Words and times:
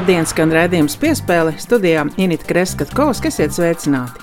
Labdien, 0.00 0.24
skan 0.24 0.48
redzējums 0.48 0.94
piespēle 0.96 1.50
studijā 1.60 2.06
Inita 2.16 2.46
Kreskavs, 2.48 3.18
kas 3.20 3.36
iet 3.42 3.52
sveicināti. 3.52 4.22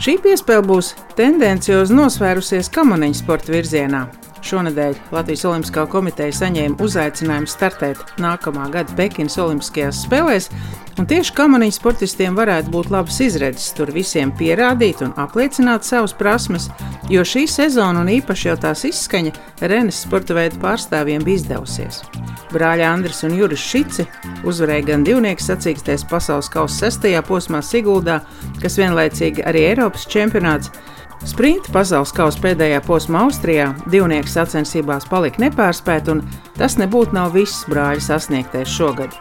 Šī 0.00 0.14
piespēle 0.24 0.64
būs 0.64 0.94
tendenciozi 1.18 1.92
nosvērusies 1.92 2.72
kamaniņu 2.72 3.18
sporta 3.18 3.52
virzienā. 3.52 4.06
Šonadēļ 4.44 4.96
Latvijas 5.14 5.44
Olimpiskā 5.48 5.86
komiteja 5.88 6.34
saņēma 6.36 6.76
uzaicinājumu 6.84 7.48
startēt 7.48 8.00
nākamā 8.20 8.66
gada 8.74 8.92
Pekinas 8.98 9.38
Olimpiskajās 9.40 10.02
spēlēs, 10.04 10.50
un 11.00 11.08
tieši 11.08 11.32
kamaniņu 11.38 11.76
sportistiem 11.78 12.36
varētu 12.36 12.72
būt 12.74 12.90
labas 12.92 13.20
izredzes 13.24 13.72
tur 13.76 13.92
visiem 13.94 14.34
pierādīt 14.36 15.00
un 15.06 15.14
apliecināt 15.20 15.88
savas 15.88 16.12
prasmes, 16.18 16.68
jo 17.08 17.24
šī 17.24 17.46
sezona 17.48 18.04
un 18.04 18.12
īpaši 18.18 18.50
jau 18.50 18.58
tās 18.66 18.84
izskaņa 18.90 19.32
Renes 19.64 20.02
sporta 20.04 20.36
veidu 20.36 20.60
pārstāvjiem 20.60 21.24
bija 21.24 21.40
izdevusies. 21.40 22.02
Brāļa 22.52 22.92
Andris 22.92 23.24
un 23.26 23.38
Juris 23.38 23.64
Šici 23.64 24.04
uzvarēja 24.44 24.90
gan 24.92 25.06
divnieku 25.08 25.42
sacīkstēs 25.42 26.04
pasaules 26.10 26.52
kausa 26.52 26.84
sestajā 26.84 27.24
posmā 27.26 27.64
Siguldā, 27.64 28.20
kas 28.60 28.76
vienlaicīgi 28.78 29.42
arī 29.48 29.64
Eiropas 29.72 30.04
čempionāts, 30.10 30.70
Sprinta 31.24 31.72
pasaules 31.72 32.12
kausa 32.14 32.40
pēdējā 32.42 32.80
posma 32.84 33.22
Austrijā 33.24 33.70
divnieku 33.90 34.28
sacensībās 34.28 35.06
palika 35.08 35.40
nepārspēt, 35.46 36.10
un 36.12 36.24
tas 36.58 36.76
nebūtu 36.80 37.16
nav 37.16 37.32
viss 37.36 37.64
brāļa 37.70 38.02
sasniegtais 38.04 38.68
šogad. 38.68 39.14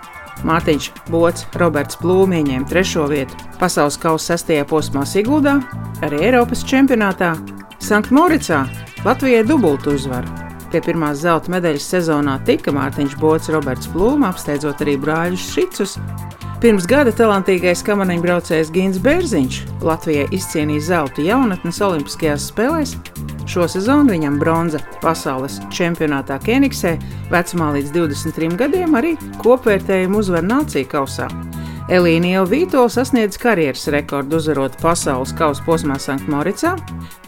Mārtiņš 0.43 0.89
Bots, 1.13 1.45
Roberts 1.61 1.99
Plūms 2.01 2.39
ieņēma 2.41 2.67
trešo 2.67 3.05
vietu 3.11 3.37
pasaules 3.61 3.99
kausa 4.01 4.33
sastajā 4.33 4.65
posmā 4.67 5.05
Siguldā, 5.07 5.59
arī 6.03 6.25
Eiropas 6.27 6.65
čempionātā 6.67 7.35
Sanktmoricā 7.83 8.65
Latvijai 9.05 9.45
dubultu 9.47 9.93
uzvaru. 9.95 10.27
Pie 10.73 10.81
pirmās 10.81 11.21
zelta 11.21 11.51
medaļas 11.53 11.85
sezonā 11.93 12.39
tika 12.47 12.73
Mārtiņš 12.73 13.15
Bots, 13.21 13.51
Roberts 13.53 13.89
Plūms, 13.93 14.25
apsteidzot 14.31 14.81
arī 14.81 14.97
brāļus 14.99 15.51
Šicus, 15.53 15.97
Pirms 16.63 16.85
gada 16.87 17.11
talantīgais 17.11 17.81
kamaniņu 17.83 18.23
braucējs 18.23 18.69
Gins 18.71 18.95
Bērziņš 19.03 19.57
Latvijai 19.83 20.29
izcīnīja 20.31 20.85
zeltu 20.85 21.25
jaunatnes 21.25 21.81
Olimpiskajās 21.83 22.45
spēlēs. 22.53 22.93
Šo 23.51 23.65
sezonu 23.67 24.13
viņam 24.13 24.37
bronza 24.39 24.79
pasaules 25.01 25.57
čempionātā 25.75 26.37
Kenigsē, 26.45 26.93
vecumā 27.33 27.73
līdz 27.75 27.91
23 27.97 28.55
gadiem, 28.63 28.95
arī 28.95 29.17
kopvērtējumu 29.43 30.23
uzvar 30.23 30.47
nāciju 30.47 30.87
kausā. 30.95 31.27
Elīna 31.91 32.29
jau 32.31 32.43
Vītola 32.47 32.87
sasniedz 32.87 33.35
karjeras 33.41 33.89
rekordu 33.91 34.37
uzvarot 34.39 34.77
pasaules 34.79 35.33
kausa 35.35 35.65
posmā 35.65 35.97
Sanktmoricā. 35.99 36.77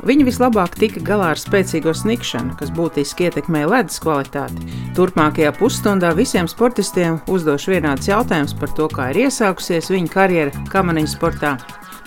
Viņa 0.08 0.28
vislabāk 0.30 0.78
tika 0.80 1.02
galā 1.04 1.34
ar 1.34 1.42
spēcīgo 1.42 1.92
snikšanu, 1.92 2.56
kas 2.60 2.72
būtiski 2.76 3.28
ietekmē 3.28 3.66
ledus 3.68 4.00
kvalitāti. 4.00 4.64
Turpmākajā 4.96 5.52
pusstundā 5.60 6.14
visiem 6.16 6.48
sportistiem 6.48 7.20
uzdošu 7.28 7.76
vienādus 7.76 8.08
jautājumus 8.14 8.56
par 8.62 8.72
to, 8.80 8.88
kā 8.96 9.10
ir 9.12 9.26
iesākusies 9.26 9.92
viņa 9.92 10.14
karjera 10.16 10.66
kamaniņu 10.72 11.12
sportā, 11.12 11.58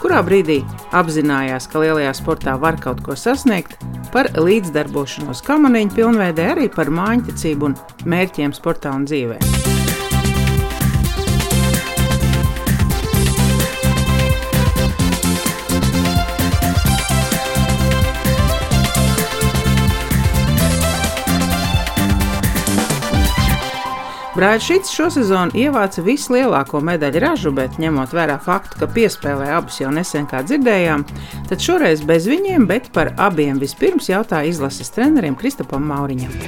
kurā 0.00 0.24
brīdī 0.24 0.62
apzinājās, 0.96 1.68
ka 1.68 1.84
lielajā 1.84 2.16
sportā 2.16 2.56
var 2.56 2.80
kaut 2.80 3.04
ko 3.04 3.18
sasniegt, 3.18 3.76
par 4.14 4.32
līdzdarbošanos 4.40 5.44
kamaniņu 5.44 5.96
pilnveidē, 6.00 6.52
arī 6.56 6.72
par 6.72 6.88
mājiņticību 6.88 7.72
un 7.72 7.80
mērķiem 8.08 8.56
sportā 8.56 8.96
un 8.96 9.04
dzīvēm. 9.04 9.57
Brāļs 24.38 24.66
Šits 24.68 24.92
šo 24.94 25.08
sezonu 25.10 25.50
ievāca 25.58 25.98
vislielāko 26.06 26.78
medaļu 26.86 27.22
ražu, 27.24 27.50
bet 27.50 27.74
ņemot 27.82 28.12
vērā 28.14 28.36
faktu, 28.38 28.76
ka 28.78 28.86
piespēlē 28.94 29.48
abus 29.56 29.80
jau 29.80 29.90
nesen 29.90 30.28
kā 30.30 30.44
dzirdējām, 30.46 31.02
tad 31.48 31.64
šoreiz 31.64 32.04
bez 32.06 32.28
viņiem, 32.30 32.68
bet 32.70 32.86
par 32.94 33.10
abiem 33.18 33.58
vispirms 33.58 34.06
jautāja 34.12 34.46
izlases 34.52 34.94
trenerim 34.94 35.34
Kristapam 35.34 35.82
Mauriņam. 35.90 36.38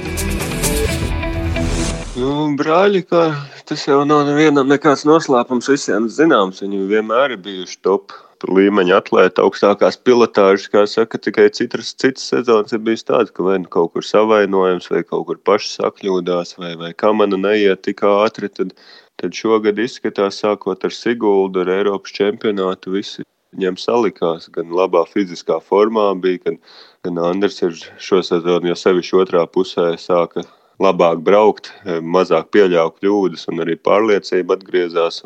Nu, 2.15 2.31
brāļi, 2.55 3.03
kā 3.11 3.25
tas 3.67 3.83
jau 3.83 4.05
nav 4.07 4.23
nevienam 4.29 4.71
nekāds 4.71 5.03
noslēpums, 5.03 5.67
visiem 5.75 6.07
zināms, 6.07 6.63
viņi 6.63 6.85
vienmēr 6.95 7.35
ir 7.35 7.43
bijuši 7.43 7.81
top 7.83 8.15
līmeņa 8.49 8.97
atlēta, 9.01 9.43
augstākās 9.45 9.97
pilotāžas, 10.05 10.67
kā 10.73 10.83
saka, 10.89 11.19
tikai 11.21 11.49
citas, 11.53 11.91
citas 11.93 12.27
sezonas 12.31 12.73
ir 12.75 12.81
bijis 12.85 13.05
tāds, 13.07 13.33
ka 13.35 13.45
vai 13.45 13.57
nu 13.61 13.69
kaut 13.71 13.93
kur 13.93 14.05
savainojams, 14.05 14.89
vai 14.93 15.03
kaut 15.03 15.27
kur 15.29 15.41
paši 15.49 15.75
sakļūdās, 15.75 16.55
vai, 16.61 16.75
vai 16.79 16.93
kamana 16.97 17.39
neiet 17.39 17.83
tik 17.87 18.05
ātri, 18.07 18.49
tad, 18.49 18.73
tad 19.21 19.37
šogad 19.37 19.81
izskatās, 19.81 20.39
sākot 20.43 20.87
ar 20.87 20.95
Siguldu, 20.95 21.65
ar 21.65 21.73
Eiropas 21.77 22.15
čempionātu, 22.17 22.95
visi 22.97 23.25
viņiem 23.51 23.77
salikās, 23.81 24.47
gan 24.55 24.71
labā 24.71 25.03
fiziskā 25.11 25.59
formā 25.61 26.09
bija, 26.21 26.39
gan, 26.45 26.57
gan 27.05 27.21
Andrs 27.31 27.61
ir 27.65 27.77
šo 27.99 28.23
sezonu 28.25 28.71
jau 28.71 28.79
sevišķi 28.79 29.21
otrā 29.25 29.45
pusē 29.51 29.91
sāka 29.99 30.45
labāk 30.81 31.21
braukt, 31.25 31.71
eh, 31.85 32.01
mazāk 32.01 32.49
pieļaut 32.55 32.99
kļūdas, 32.99 33.47
un 33.51 33.63
arī 33.65 33.77
pārliecība 33.77 34.57
atgriezās. 34.57 35.21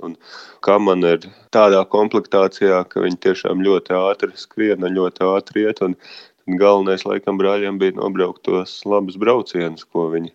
Kā 0.66 0.77
man 0.81 1.03
ir 1.03 1.27
tādā 1.55 1.81
komplektācijā, 1.88 2.83
ka 2.89 3.03
viņi 3.05 3.21
tiešām 3.27 3.63
ļoti 3.63 3.97
ātri 3.97 4.31
skrien, 4.35 4.79
ļoti 4.79 5.27
ātri 5.31 5.67
iet. 5.67 5.79
Galvenais, 6.45 7.01
laikam, 7.09 7.39
brāļiem 7.39 7.79
bija 7.81 7.95
nobraukt 7.97 8.44
tos 8.45 8.83
labus 8.85 9.17
braucienus, 9.17 9.83
ko 9.83 10.11
viņi 10.11 10.29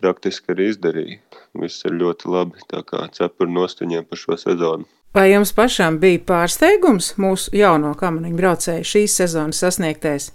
praktiski 0.00 0.50
arī 0.54 0.72
izdarīja. 0.72 1.18
Viss 1.54 1.84
ir 1.86 1.94
ļoti 2.00 2.26
labi, 2.26 2.58
tā 2.66 2.82
kā 2.82 3.06
cepuri 3.14 3.54
nostaņiem 3.54 4.08
par 4.08 4.18
šo 4.18 4.38
sezonu. 4.40 4.88
Vai 5.14 5.28
jums 5.30 5.52
pašām 5.52 6.00
bija 6.02 6.18
pārsteigums 6.26 7.14
mūsu 7.20 7.52
jauno 7.54 7.92
kamaniņu 7.94 8.38
braucēju 8.38 8.88
šīs 8.94 9.18
sezonas 9.20 9.60
sasniegtais? 9.62 10.32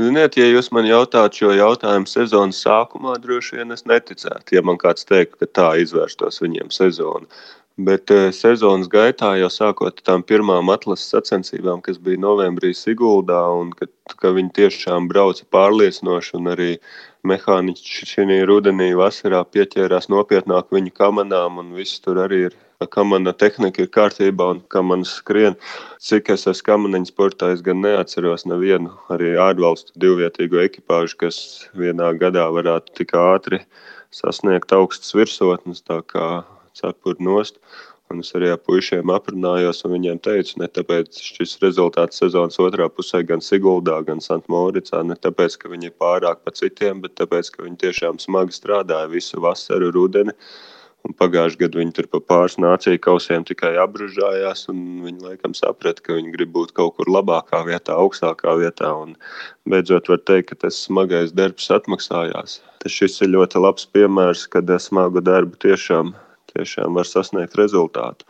Ziniet, 0.00 0.36
ja 0.38 0.46
jūs 0.48 0.70
man 0.72 0.86
jautātu 0.88 1.42
šo 1.42 1.50
jautājumu 1.52 2.08
sezonas 2.08 2.60
sākumā, 2.64 3.18
droši 3.20 3.58
vien 3.58 3.74
es 3.74 3.82
neticētu, 3.84 4.54
ja 4.56 4.62
man 4.64 4.78
kāds 4.80 5.04
teiktu, 5.04 5.42
ka 5.42 5.48
tā 5.58 5.66
izvērstos 5.82 6.40
viņiem 6.40 6.70
sezona. 6.72 7.28
Bet 7.88 8.12
eh, 8.14 8.30
sezonas 8.32 8.88
gaitā, 8.92 9.34
jau 9.40 9.50
sākot 9.52 10.00
ar 10.00 10.06
tām 10.06 10.24
pirmām 10.24 10.72
atlases 10.72 11.12
sacensībām, 11.12 11.82
kas 11.84 12.00
bija 12.00 12.20
novembrī 12.20 12.72
Siguldā, 12.76 13.42
un 13.60 13.74
ka, 13.76 13.90
ka 14.22 14.32
viņi 14.36 14.54
tiešām 14.60 15.08
brauca 15.12 15.44
pārliecinoši, 15.52 16.34
un 16.40 16.52
arī 16.54 16.70
mehāniķi 17.28 18.10
šī 18.14 18.40
rudenī, 18.48 18.90
vasarā 18.96 19.44
pieķērās 19.52 20.08
nopietnāk 20.12 20.72
viņu 20.72 20.96
kamanām, 20.96 21.60
un 21.60 21.76
viss 21.76 22.00
tur 22.00 22.24
arī 22.24 22.46
ir 22.48 22.58
kā 22.88 23.02
mana 23.04 23.32
tehnika 23.36 23.82
ir 23.84 23.90
kārtībā 23.92 24.46
un 24.54 24.60
kā 24.72 24.80
man 24.80 25.02
skrien. 25.04 25.56
Cik 26.00 26.30
es 26.32 26.46
esmu 26.48 26.64
kamaniņu 26.70 27.10
sportā, 27.10 27.50
es 27.52 27.60
gan 27.60 27.82
neatceros 27.84 28.46
nevienu 28.48 28.94
arī 29.12 29.34
ārvalstu 29.36 29.92
divvietīgu 30.00 30.62
ekipāžu, 30.64 31.18
kas 31.20 31.36
vienā 31.76 32.14
gadā 32.16 32.46
varētu 32.48 32.96
tik 32.96 33.12
ātri 33.12 33.60
sasniegt 34.10 34.72
augstas 34.72 35.12
virsotnes, 35.12 35.84
tā 35.84 36.00
kā 36.08 36.42
cepuri 36.72 37.20
nost. 37.20 37.60
Un 38.10 38.24
es 38.24 38.32
arī 38.34 38.48
ar 38.50 38.58
puišiem 38.58 39.12
aprunājos, 39.12 39.84
un 39.84 39.92
viņiem 39.94 40.18
teicu, 40.24 40.56
ne 40.58 40.66
tāpēc 40.66 41.20
šis 41.22 41.58
rezultāts 41.62 42.18
sezonas 42.18 42.58
otrā 42.58 42.88
pusē 42.90 43.20
gan 43.28 43.44
Siguldā, 43.44 44.00
gan 44.08 44.24
Santmoricā, 44.24 45.04
ne 45.06 45.14
tāpēc, 45.14 45.60
ka 45.60 45.70
viņi 45.70 45.92
ir 45.92 45.94
pārāk 46.00 46.40
pa 46.42 46.50
citiem, 46.50 47.04
bet 47.04 47.14
tāpēc, 47.20 47.52
ka 47.54 47.68
viņi 47.68 47.78
tiešām 47.84 48.18
smagi 48.18 48.56
strādāja 48.56 49.12
visu 49.12 49.38
vasaru, 49.44 49.92
rudeni. 49.94 50.34
Un 51.08 51.14
pagājušajā 51.16 51.60
gadā 51.62 51.80
viņi 51.80 51.94
tur 51.96 52.06
pa 52.12 52.20
pāris 52.32 52.58
nāciju 52.60 53.00
kausiem 53.06 53.44
tikai 53.48 53.72
apbružājās. 53.80 54.66
Viņi 54.70 55.24
laikam 55.24 55.54
saprata, 55.56 56.04
ka 56.04 56.18
viņi 56.18 56.34
grib 56.34 56.52
būt 56.56 56.74
kaut 56.76 56.98
kur 56.98 57.08
labākā 57.08 57.62
vietā, 57.68 57.96
augstākā 57.96 58.56
vietā. 58.60 58.92
Un 59.04 59.14
beidzot, 59.70 60.10
var 60.12 60.20
teikt, 60.28 60.50
ka 60.52 60.66
tas 60.66 60.82
smagais 60.86 61.32
darbs 61.36 61.70
atmaksājās. 61.72 62.60
Tas 62.84 63.00
ir 63.00 63.32
ļoti 63.32 63.64
labs 63.64 63.88
piemērs, 63.96 64.46
kad 64.52 64.68
smagu 64.80 65.24
darbu 65.24 65.56
tiešām, 65.64 66.12
tiešām 66.52 67.00
var 67.00 67.08
sasniegt 67.08 67.56
rezultātu 67.60 68.28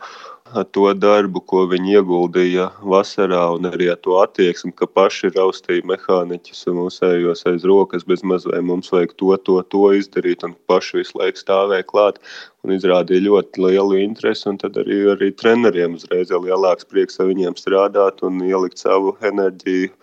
to 0.75 0.85
darbu, 0.97 1.41
ko 1.47 1.63
viņi 1.71 1.95
ieguldīja 1.99 2.67
vasarā, 2.93 3.41
un 3.55 3.67
arī 3.69 3.89
ar 3.93 3.99
to 4.03 4.17
attieksmi, 4.21 4.73
ka 4.75 4.87
paši 4.89 5.31
raustīja 5.35 5.85
mehāniķus 5.89 6.65
un 6.71 6.79
mūsējos 6.81 7.45
aiz 7.51 7.67
rokas, 7.67 8.05
bez 8.07 8.23
maz 8.27 8.47
vai 8.49 8.59
mums 8.65 8.91
vajag 8.93 9.13
to, 9.21 9.31
to, 9.47 9.57
to 9.73 9.83
izdarīt, 9.97 10.43
un 10.47 10.55
paši 10.71 11.01
visu 11.01 11.19
laiku 11.21 11.41
stāvēja 11.41 11.87
klāt 11.87 12.19
un 12.65 12.75
izrādīja 12.75 13.27
ļoti 13.27 13.63
lielu 13.65 14.01
interesi, 14.01 14.55
tad 14.63 14.79
arī, 14.81 15.03
arī 15.15 15.31
treneriem 15.43 15.95
uzreiz 15.99 16.33
ir 16.33 16.43
lielāks 16.43 16.89
prieks 16.89 17.21
ar 17.21 17.31
viņiem 17.31 17.55
strādāt 17.59 18.19
un 18.27 18.43
ielikt 18.45 18.81
savu 18.83 19.15
enerģiju 19.31 19.93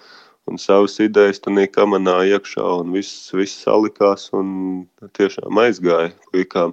un 0.48 0.56
savas 0.56 0.96
idejas 1.04 1.42
tam 1.44 1.58
kamanā 1.74 2.22
iekšā, 2.32 2.64
un 2.80 2.94
viss, 2.96 3.28
viss 3.36 3.60
salikās 3.66 4.30
un 4.36 4.86
tiešām 5.18 5.60
aizgāja 5.60 6.14
puikām. 6.32 6.72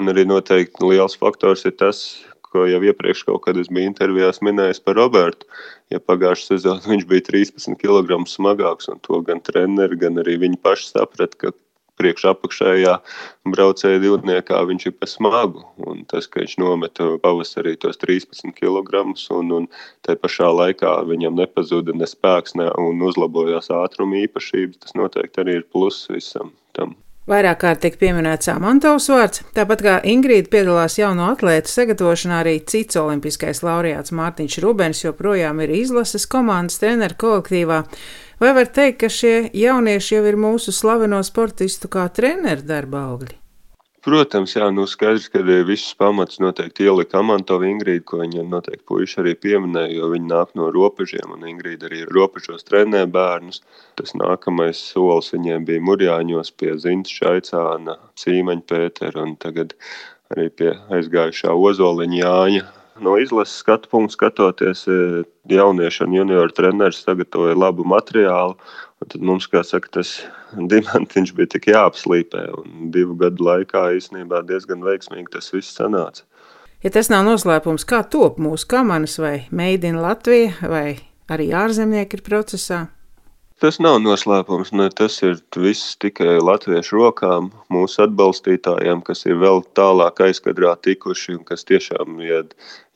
Un 0.00 0.10
arī 0.10 0.26
noteikti 0.26 0.88
liels 0.88 1.14
faktors 1.20 1.62
ir 1.68 1.76
tas, 1.78 2.02
ko 2.52 2.66
jau 2.68 2.82
iepriekš 2.84 3.24
kaut 3.28 3.44
kad 3.46 3.58
es 3.60 3.70
biju 3.72 3.90
intervijās 3.90 4.42
minējis 4.44 4.82
par 4.84 4.98
Robertu. 5.00 5.48
Ja 5.92 6.00
pagājušā 6.00 6.52
sezonā 6.54 6.94
viņš 6.94 7.08
bija 7.10 7.26
13 7.32 7.80
kg 7.80 8.22
smagāks, 8.28 8.88
un 8.92 9.02
to 9.04 9.20
gan 9.26 9.42
treneri, 9.44 9.98
gan 10.00 10.20
arī 10.22 10.38
viņi 10.44 10.60
paši 10.62 10.92
saprata, 10.92 11.38
ka 11.40 11.54
priekšapakšējā 12.00 12.94
braucēja 13.52 14.00
divniekā 14.02 14.60
viņš 14.68 14.86
ir 14.88 14.96
pa 14.98 15.08
smagu. 15.10 15.64
Un 15.86 16.02
tas, 16.10 16.28
ka 16.30 16.42
viņš 16.42 16.56
nometa 16.62 17.08
pavasarī 17.22 17.74
tos 17.80 18.00
13 18.02 18.54
kg 18.56 19.04
un, 19.36 19.52
un 19.58 19.68
tai 20.06 20.16
pašā 20.20 20.50
laikā 20.52 20.96
viņam 21.10 21.38
nepazuda 21.38 21.96
ne 21.96 22.08
spēks 22.08 22.56
ne, 22.58 22.70
un 22.80 23.02
uzlabojās 23.08 23.70
ātruma 23.74 24.22
īpašības, 24.24 24.82
tas 24.84 24.98
noteikti 24.98 25.44
arī 25.44 25.60
ir 25.60 25.68
pluss 25.70 26.10
visam 26.12 26.54
tam. 26.76 26.96
Vairāk 27.30 27.60
kārt 27.62 27.84
tiek 27.84 27.94
pieminēts 28.00 28.48
Amantovs 28.50 29.04
vārds, 29.12 29.44
tāpat 29.54 29.82
kā 29.86 29.92
Ingrīda 30.10 30.50
piedalās 30.50 30.96
jauno 30.98 31.28
atlētu 31.30 31.70
sagatavošanā, 31.70 32.40
arī 32.42 32.56
cits 32.66 32.98
olimpiskais 32.98 33.62
laureāts 33.62 34.10
Mārtiņš 34.18 34.56
Rubens 34.64 35.04
joprojām 35.04 35.62
ir 35.62 35.70
izlases 35.76 36.26
komandas 36.26 36.82
treneru 36.82 37.14
kolektīvā. 37.22 37.84
Vai 38.42 38.50
var 38.56 38.72
teikt, 38.74 39.04
ka 39.04 39.12
šie 39.12 39.36
jaunieši 39.54 40.16
jau 40.16 40.24
ir 40.32 40.40
mūsu 40.48 40.74
slaveno 40.74 41.22
sportistu 41.22 41.92
kā 41.92 42.08
treneru 42.10 42.66
darba 42.66 43.04
augļi? 43.12 43.41
Protams, 44.02 44.56
jā, 44.56 44.66
nu 44.74 44.82
skaidrs, 44.90 45.28
ka 45.30 45.44
visus 45.46 45.92
pamats 45.94 46.40
noteikti 46.42 46.88
ielika 46.88 47.20
Amantova 47.20 47.68
Ingrīda, 47.70 48.02
ko 48.10 48.18
viņa 48.24 48.42
noteikti 48.50 48.82
puiši 48.90 49.20
arī 49.22 49.34
pieminēja, 49.38 49.92
jo 49.94 50.08
viņa 50.10 50.28
nāk 50.32 50.56
no 50.58 50.72
robežiem, 50.74 51.36
un 51.36 51.46
Ingrīda 51.46 51.86
arī 51.86 52.02
robežos 52.10 52.66
trenē 52.66 53.04
bērnus. 53.14 53.62
Tas 54.00 54.16
nākamais 54.18 54.82
solis 54.90 55.30
viņiem 55.36 55.70
bija 55.70 55.86
Murjāņos 55.86 56.50
pie 56.58 56.74
Zintas 56.82 57.14
Šaicāna, 57.14 57.94
Cīmeņa 58.18 58.68
Pētera, 58.74 59.22
un 59.22 59.38
tagad 59.38 59.76
arī 60.34 60.50
pie 60.50 60.74
aizgājušā 60.98 61.54
Ozoliņa 61.54 62.22
Jāņa 62.24 62.68
no 63.00 63.16
izlases 63.18 63.56
skatu 63.62 63.88
punktu 63.88 64.16
skatoties, 64.16 64.86
e, 64.88 65.24
jaunieši 65.50 66.04
un 66.06 66.16
junioru 66.16 66.54
treneris 66.54 67.02
sagatavoja 67.06 67.56
labu 67.58 67.86
materiālu. 67.88 68.56
Tad 69.02 69.22
mums, 69.24 69.48
kā 69.50 69.64
saka, 69.66 69.90
tas 69.98 70.12
diamantiņš 70.54 71.32
bija 71.36 71.50
tik 71.56 71.70
jāapslīpē. 71.72 72.44
Un 72.60 72.90
divu 72.94 73.16
gadu 73.18 73.46
laikā 73.48 73.88
īstenībā 73.98 74.44
diezgan 74.46 74.84
veiksmīgi 74.86 75.32
tas 75.34 75.50
viss 75.54 75.74
sanāca. 75.78 76.26
Ja 76.82 76.90
tas 76.90 77.10
nav 77.12 77.24
noslēpums, 77.26 77.86
kā 77.86 78.02
top 78.10 78.40
mūsu 78.42 78.66
kamanas 78.70 79.14
vai 79.22 79.44
meidina 79.54 80.02
Latvija, 80.02 80.56
vai 80.66 80.86
arī 81.30 81.52
ārzemnieki 81.54 82.18
ir 82.18 82.24
procesā? 82.26 82.80
Tas 83.62 83.76
nav 83.78 84.00
noslēpums. 84.02 84.72
Ne, 84.74 84.88
tas 84.98 85.20
ir 85.22 85.36
viss 85.64 85.92
tikai 86.02 86.32
latviešu 86.42 86.96
rokām, 86.98 87.52
mūsu 87.70 88.00
atbalstītājiem, 88.08 89.04
kas 89.06 89.22
ir 89.28 89.38
vēl 89.38 89.62
tālāk 89.78 90.18
aizkadrā 90.26 90.72
tikuši 90.82 91.36
un 91.36 91.44
kas 91.46 91.62
tiešām, 91.68 92.18
ja, 92.26 92.40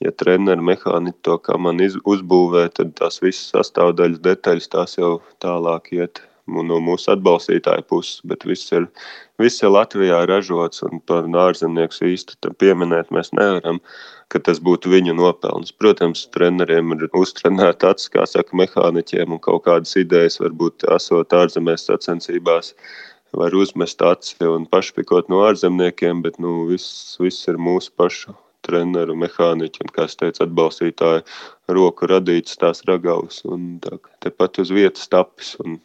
ja 0.02 0.14
treneri 0.22 0.66
mehāniķi 0.72 1.22
to 1.28 1.38
kā 1.46 1.54
man 1.62 1.78
iz, 1.86 1.94
uzbūvē, 2.02 2.66
tad 2.74 2.96
tās 2.98 3.22
visas 3.22 3.52
sastāvdaļas 3.54 4.24
detaļas 4.26 4.72
tās 4.74 4.98
jau 4.98 5.12
tālāk 5.44 5.92
iet 6.00 6.24
no 6.46 6.80
mūsu 6.82 7.10
atbalstītāju 7.16 7.86
puses, 7.90 8.20
bet 8.24 8.44
viss 8.46 8.72
ir, 8.72 8.86
viss 9.42 9.62
ir 9.62 9.72
Latvijā 9.74 10.22
ražots 10.30 10.84
un 10.86 11.00
par 11.02 11.26
ārzemnieku 11.26 12.12
īsti 12.12 12.54
pieminēt 12.60 13.10
mēs 13.14 13.32
nevaram 13.34 13.82
ka 14.32 14.40
tas 14.48 14.60
būtu 14.62 14.90
viņu 14.90 15.14
nopelns. 15.18 15.72
Protams, 15.80 16.26
treneriem 16.34 16.94
ir 16.96 17.06
uztrenēta 17.16 17.92
acis, 17.94 18.10
kā 18.14 18.26
saka, 18.28 18.56
mehāniķiem, 18.58 19.36
un 19.36 19.42
kaut 19.42 19.66
kādas 19.66 19.94
idejas 20.00 20.40
varbūt 20.42 20.86
esot 20.96 21.36
ārzemēs 21.36 21.86
sacensībās. 21.90 22.74
Var 23.36 23.54
uzmest 23.58 24.02
aci 24.06 24.48
un 24.48 24.66
pašpikot 24.70 25.30
no 25.32 25.42
ārzemniekiem, 25.46 26.22
bet 26.24 26.40
nu, 26.42 26.64
viss, 26.70 27.16
viss 27.20 27.46
ir 27.50 27.60
mūsu 27.60 27.92
pašu 27.98 28.34
treneru, 28.66 29.14
mehāniķu 29.18 29.84
un, 29.84 29.92
kā 29.94 30.06
es 30.10 30.18
teicu, 30.18 30.42
atbalstītāju 30.46 31.22
roku 31.72 32.06
radītas 32.10 32.58
tās 32.60 32.82
ragavas. 32.86 33.40
Un 33.48 33.76
tā, 33.82 33.98
tepat 34.22 34.60
uz 34.62 34.70
vietas 34.74 35.08
tapis 35.10 35.54
un, 35.62 35.78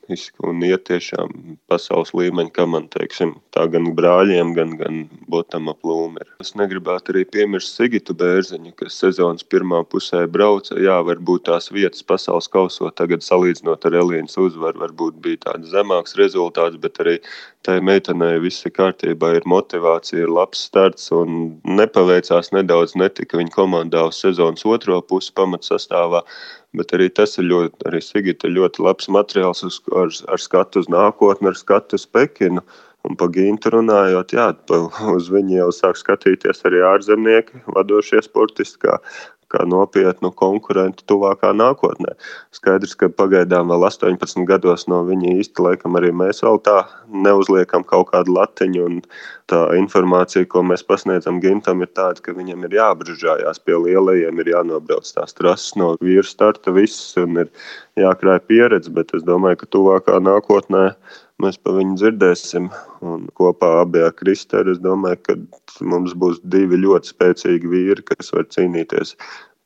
un 0.45 0.65
iet 0.65 0.85
tiešām 0.89 1.57
pasaules 1.71 2.13
līmeņa, 2.17 2.53
kā 2.55 2.65
man 2.69 2.87
teiksim, 2.93 3.33
tā 3.55 3.65
gan 3.71 3.91
brāļiem, 3.97 4.53
gan, 4.57 4.75
gan 4.79 5.01
botam 5.31 5.69
ap 5.71 5.81
lūmeri. 5.87 6.29
Es 6.43 6.53
negribētu 6.59 7.15
arī 7.15 7.25
piemirst 7.33 7.77
Sigitu 7.77 8.15
Bērziņu, 8.17 8.75
kas 8.81 8.99
sezonas 9.01 9.45
pirmā 9.47 9.83
pusē 9.89 10.25
brauca. 10.29 10.77
Jā, 10.81 10.99
varbūt 11.07 11.47
tās 11.49 11.71
vietas 11.73 12.05
pasaules 12.05 12.49
kausot 12.51 12.97
tagad 12.99 13.25
salīdzinot 13.25 13.87
ar 13.89 13.97
Elīnas 14.03 14.37
uzvaru, 14.41 14.85
varbūt 14.85 15.21
bija 15.23 15.43
tāds 15.47 15.73
zemāks 15.73 16.17
rezultāts, 16.19 16.79
bet 16.81 17.01
arī 17.03 17.17
tai 17.65 17.77
meitenei 17.85 18.39
viss 18.41 18.65
ir 18.65 18.73
kārtībā, 18.73 19.35
ir 19.37 19.45
motivācija, 19.49 20.23
ir 20.23 20.31
labs 20.33 20.63
starts 20.65 21.11
un 21.13 21.59
nepaveicās 21.67 22.49
nedaudz 22.55 22.95
netika 22.97 23.37
viņa 23.37 23.53
komandā 23.53 24.07
uz 24.09 24.21
sezonas 24.23 24.65
otro 24.65 24.97
pusi 25.05 25.33
pamats 25.37 25.70
sastāvā. 25.71 26.21
Bet 26.77 26.93
arī 26.95 27.09
tas 27.11 27.35
ir 27.39 27.49
ļoti, 27.49 27.75
arī 27.89 28.03
Sigita 28.03 28.51
ļoti 28.51 28.85
labs 28.85 29.09
materiāls 29.11 29.65
uz, 29.67 29.81
ar, 29.95 30.13
ar 30.31 30.39
skatu 30.39 30.83
uz 30.83 30.89
nākotni, 30.91 31.51
ar 31.51 31.59
skatu 31.59 31.99
uz 31.99 32.07
Pekinu. 32.07 32.63
Un 33.07 33.17
par 33.17 33.31
Gintu 33.33 33.71
runājot, 33.73 34.35
jā, 34.37 34.51
uz 35.15 35.29
viņu 35.33 35.55
jau 35.55 35.69
sāk 35.73 35.97
skatīties 35.97 36.61
arī 36.69 36.83
ārzemnieki, 36.85 37.63
vadošie 37.73 38.21
sportisti, 38.21 38.83
kā, 38.85 38.99
kā 39.51 39.65
nopietnu 39.67 40.31
konkurentu 40.37 41.05
tuvākā 41.11 41.51
nākotnē. 41.57 42.15
Skaidrs, 42.55 42.95
ka 42.99 43.11
pagaidām 43.13 43.71
vēl 43.71 43.85
18 43.89 44.47
gados 44.49 44.87
no 44.91 45.03
viņa 45.07 45.35
īsti 45.41 45.65
laikam 45.67 45.99
arī 45.99 46.13
mēs 46.15 46.43
vēl 46.45 46.61
tā 46.65 46.77
neuzliekam 47.11 47.85
kaut 47.87 48.11
kādu 48.13 48.35
latiņu. 48.37 48.89
Tā 49.51 49.61
informācija, 49.75 50.47
ko 50.47 50.63
mēs 50.63 50.83
pasniedzam 50.87 51.41
Gintam, 51.43 51.81
ir 51.83 51.89
tāda, 51.91 52.23
ka 52.23 52.35
viņam 52.37 52.63
ir 52.67 52.77
jābrīžājās 52.77 53.59
pie 53.65 53.75
lielajiem, 53.75 54.39
ir 54.39 54.53
jānobrauc 54.53 55.09
tās 55.11 55.35
trases 55.35 55.75
no 55.79 55.97
vīru 55.99 56.23
starta, 56.27 56.71
viss 56.71 57.17
un 57.19 57.43
ir 57.43 57.51
jākrāj 57.99 58.39
pieredze, 58.47 58.93
bet 58.95 59.11
es 59.17 59.25
domāju, 59.27 59.59
ka 59.63 59.71
tuvākā 59.75 60.21
nākotnē 60.23 60.85
mēs 61.41 61.59
par 61.61 61.77
viņu 61.79 61.97
dzirdēsim. 61.99 62.71
Un 63.05 63.27
kopā 63.37 63.73
abi 63.81 64.03
ar 64.05 64.13
Kristēru 64.17 64.75
es 64.75 64.81
domāju, 64.81 65.21
ka 65.25 65.37
mums 65.85 66.13
būs 66.17 66.41
divi 66.43 66.79
ļoti 66.81 67.13
spēcīgi 67.13 67.71
vīri, 67.71 68.05
kas 68.07 68.33
var 68.35 68.47
cīnīties 68.53 69.15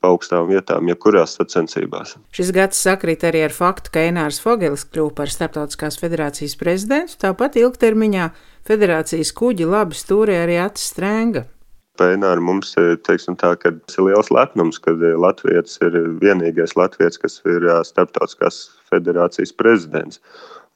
pa 0.05 0.11
augstām 0.13 0.45
vietām, 0.49 0.89
jebkurās 0.91 1.37
sacensībās. 1.39 2.15
Šis 2.35 2.51
gads 2.55 2.79
sakrīt 2.85 3.25
arī 3.25 3.45
ar 3.47 3.55
faktu, 3.55 3.93
ka 3.95 4.05
Enārs 4.05 4.41
Fogelis 4.43 4.85
kļuva 4.91 5.15
par 5.17 5.33
Startautiskās 5.33 5.97
federācijas 6.01 6.55
prezidentu, 6.59 7.17
tāpat 7.23 7.57
ilgtermiņā 7.61 8.29
federācijas 8.67 9.33
kuģi 9.37 9.67
labi 9.71 9.97
stūrē 9.97 10.43
arī 10.43 10.59
acis 10.67 10.91
strēnga. 10.93 11.47
Pēnāri 11.95 12.43
mums 12.43 12.73
ir 12.75 12.97
tā, 13.07 13.15
ir 13.55 13.75
liels 14.03 14.29
lepnums, 14.33 14.81
ka 14.83 14.91
Latvijas 14.99 15.77
ir 15.85 15.95
vienīgais 16.19 16.75
Latvijas, 16.75 17.17
kas 17.21 17.39
ir 17.47 17.69
starptautiskās 17.87 18.65
federācijas 18.91 19.55
prezidents. 19.55 20.19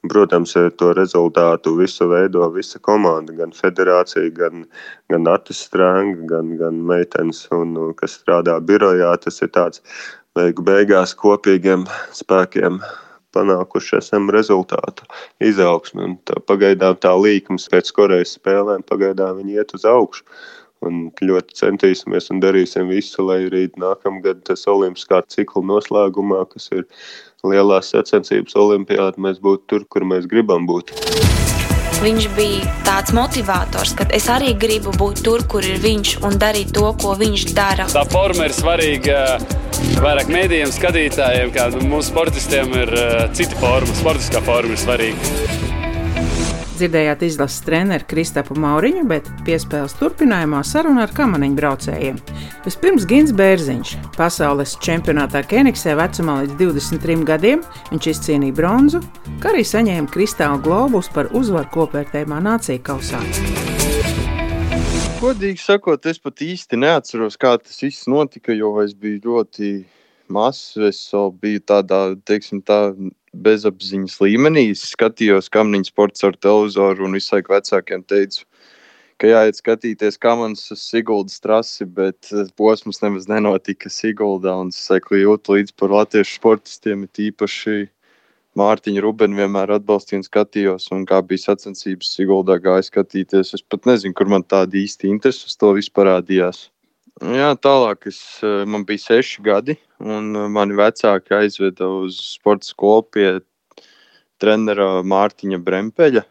Protams, 0.08 0.54
to 0.80 0.94
rezultātu 0.96 1.74
visu 1.76 2.06
veido 2.08 2.46
visa 2.54 2.78
komanda, 2.80 3.34
gan 3.36 3.50
federācija, 3.52 4.30
gan, 4.32 4.64
gan 5.12 5.28
Atis 5.28 5.60
Strānga, 5.66 6.24
gan, 6.30 6.54
gan 6.56 6.78
meitenes, 6.88 7.42
un, 7.52 7.76
kas 7.98 8.16
strādā 8.22 8.56
birojā. 8.64 9.12
Tas 9.20 9.42
ir 9.44 9.52
tāds 9.52 9.84
beigu 10.38 10.64
beigās 10.64 11.12
kopīgiem 11.20 11.84
spēkiem 12.16 12.80
panākuši 13.36 13.98
esam 14.00 14.30
rezultātu 14.34 15.04
izaugsmi. 15.44 16.06
Un 16.06 16.16
tā, 16.24 16.40
pagaidām 16.48 16.96
tā 17.02 17.12
līkums 17.20 17.68
pēc 17.70 17.92
Korejas 17.96 18.38
spēlēm 18.38 18.86
pagaidām 18.88 19.42
viņi 19.42 19.60
iet 19.60 19.76
uz 19.76 19.84
augšu. 19.84 20.24
Un 20.86 21.10
ļoti 21.20 21.58
centīsimies 21.58 22.30
un 22.32 22.40
darīsim 22.40 22.88
visu, 22.88 23.20
lai 23.26 23.42
arī 23.50 23.66
nākamgad 23.80 24.46
tas 24.48 24.64
olimpiskā 24.70 25.20
cikla 25.28 25.60
noslēgumā, 25.74 26.46
kas 26.48 26.70
ir 26.72 26.86
lielās 27.44 27.92
sacensības 27.92 28.56
olimpiāda, 28.56 29.20
mēs 29.20 29.42
būtu 29.44 29.68
tur, 29.68 29.84
kur 29.92 30.08
mēs 30.08 30.28
gribam 30.30 30.64
būt. 30.68 30.94
Viņš 32.00 32.26
bija 32.32 32.64
tāds 32.86 33.12
motivators, 33.12 33.92
ka 33.92 34.06
es 34.16 34.24
arī 34.32 34.54
gribu 34.56 34.94
būt 34.96 35.20
tur, 35.26 35.44
kur 35.44 35.66
ir 35.68 35.82
viņš 35.82 36.14
un 36.24 36.38
darīt 36.40 36.72
to, 36.72 36.86
ko 36.96 37.12
viņš 37.20 37.44
dara. 37.52 37.84
Tā 37.92 38.06
forma 38.08 38.48
ir 38.48 38.56
svarīga 38.56 39.18
vairāk 40.00 40.32
mēdījiem, 40.32 40.72
skatītājiem, 40.72 41.52
kā 41.52 41.68
mūsu 41.76 42.08
sportistiem 42.08 42.72
ir 42.86 42.94
eh, 42.96 43.26
cita 43.36 43.60
forma. 43.60 44.00
Sportiskā 44.00 44.40
forma 44.48 44.78
ir 44.78 44.80
svarīga. 44.80 45.69
Dzirdējāt 46.80 47.20
izlases 47.26 47.60
treneru 47.60 48.06
Kristapu 48.08 48.54
Mauriņu, 48.56 49.02
bet 49.10 49.26
piespēles 49.44 49.92
turpinājumā 49.98 50.62
saruna 50.64 51.02
ar 51.04 51.10
kamaniņu 51.12 51.58
braucējiem. 51.58 52.20
Vispirms 52.64 53.04
Gins 53.10 53.34
Bērziņš. 53.36 53.90
Pasaules 54.14 54.72
čempionātā 54.80 55.42
Kenigsē 55.50 55.92
vecumā 55.98 56.38
līdz 56.46 56.56
23 56.62 57.26
gadiem 57.28 57.60
viņš 57.90 58.08
izcīnīja 58.14 58.56
bronzu, 58.56 59.02
kā 59.42 59.52
arī 59.52 59.66
saņēma 59.68 60.08
kristālu 60.14 60.62
globus 60.64 61.12
par 61.12 61.28
uzvaru 61.36 61.68
kopvērtējumā 61.76 62.40
nācija 62.48 62.80
kausā. 62.88 63.20
Godīgi 65.20 65.60
sakot, 65.60 66.08
es 66.08 66.24
pat 66.24 66.40
īsti 66.48 66.80
neatceros, 66.80 67.36
kā 67.36 67.58
tas 67.60 67.76
viss 67.84 68.08
notika, 68.08 68.56
jo 68.56 68.78
es 68.80 68.96
biju 68.96 69.20
ļoti 69.28 69.74
mazs. 70.32 70.78
Es 70.88 71.04
biju 71.44 71.60
tādā, 71.68 72.06
teiksim, 72.24 72.64
tā, 72.64 72.86
bezapziņas 73.34 74.18
līmenī. 74.24 74.70
Es 74.74 74.84
skatījos 74.94 75.50
kamniņu 75.54 75.90
sports 75.90 76.24
ar 76.26 76.36
televizoru 76.36 77.06
un 77.06 77.16
visu 77.18 77.36
laiku 77.36 77.54
vecākiem 77.54 78.02
teicu, 78.08 78.44
ka 79.20 79.30
jāiet 79.30 79.60
skatīties 79.60 80.18
kamanas 80.20 80.64
uz 80.74 80.82
Siguldas 80.82 81.40
trasi, 81.44 81.86
bet 81.86 82.32
eh, 82.32 82.50
posms 82.58 83.02
nemaz 83.04 83.28
nenotika 83.30 83.92
Siguldā. 83.92 84.56
Un 84.58 84.74
es 84.74 84.82
jūtu 84.90 85.56
līdz 85.56 85.76
par 85.76 85.94
latviešu 85.94 86.38
sportistiem, 86.40 87.06
it 87.06 87.22
īpaši 87.30 87.88
Mārtiņu 88.58 89.04
Rubenu 89.04 89.38
vienmēr 89.38 89.76
atbalstīju 89.76 90.20
un 90.20 90.26
skatījos, 90.26 90.88
un 90.90 91.06
kā 91.06 91.20
bija 91.22 91.52
sacensības 91.52 92.10
Siguldā 92.16 92.58
gāja 92.58 92.88
skatīties. 92.88 93.54
Es 93.54 93.62
pat 93.62 93.86
nezinu, 93.86 94.16
kur 94.16 94.26
man 94.26 94.42
tāda 94.42 94.74
īsti 94.80 95.12
interese 95.12 95.46
uz 95.46 95.54
to 95.60 95.70
vispār 95.76 96.10
parādījās. 96.10 96.66
Jā, 97.20 97.50
tālāk 97.60 98.06
es, 98.08 98.40
eh, 98.40 98.64
man 98.64 98.86
bija 98.88 99.02
seši 99.04 99.42
gadi, 99.44 99.74
un 100.00 100.32
eh, 100.36 100.46
mani 100.48 100.72
vecāki 100.72 101.34
aizveda 101.36 101.84
uz 101.84 102.16
sporta 102.16 102.64
skolu 102.64 103.02
pie 103.12 103.26
trenera 104.40 105.02
Mārtiņa 105.04 105.58
Brempeļa. 105.60 106.22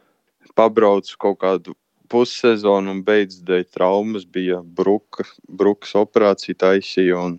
Pabraucu 0.58 1.14
kaut 1.22 1.38
kādu 1.44 1.76
pussezonu 2.10 2.90
un 2.96 3.04
beidzu 3.06 3.44
dēļ 3.46 3.68
traumas. 3.70 4.26
Bija 4.26 4.64
bruka, 4.64 5.28
brukas 5.46 5.94
operācija 5.94 6.58
taisīja 6.58 7.20
un 7.22 7.38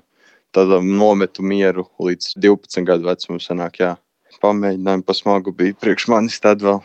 tad 0.54 0.70
nometu 0.86 1.42
mieru 1.42 1.88
līdz 1.98 2.36
12 2.38 2.86
gadu 2.86 3.10
vecumam. 3.10 3.42
Sanāk, 3.42 3.82
jā. 3.82 3.96
Pamēģinājumu 4.40 5.04
pasmagu 5.04 5.50
bija 5.50 5.74
priekš 5.74 6.06
manis 6.12 6.38
tad 6.38 6.62
vēl. 6.62 6.78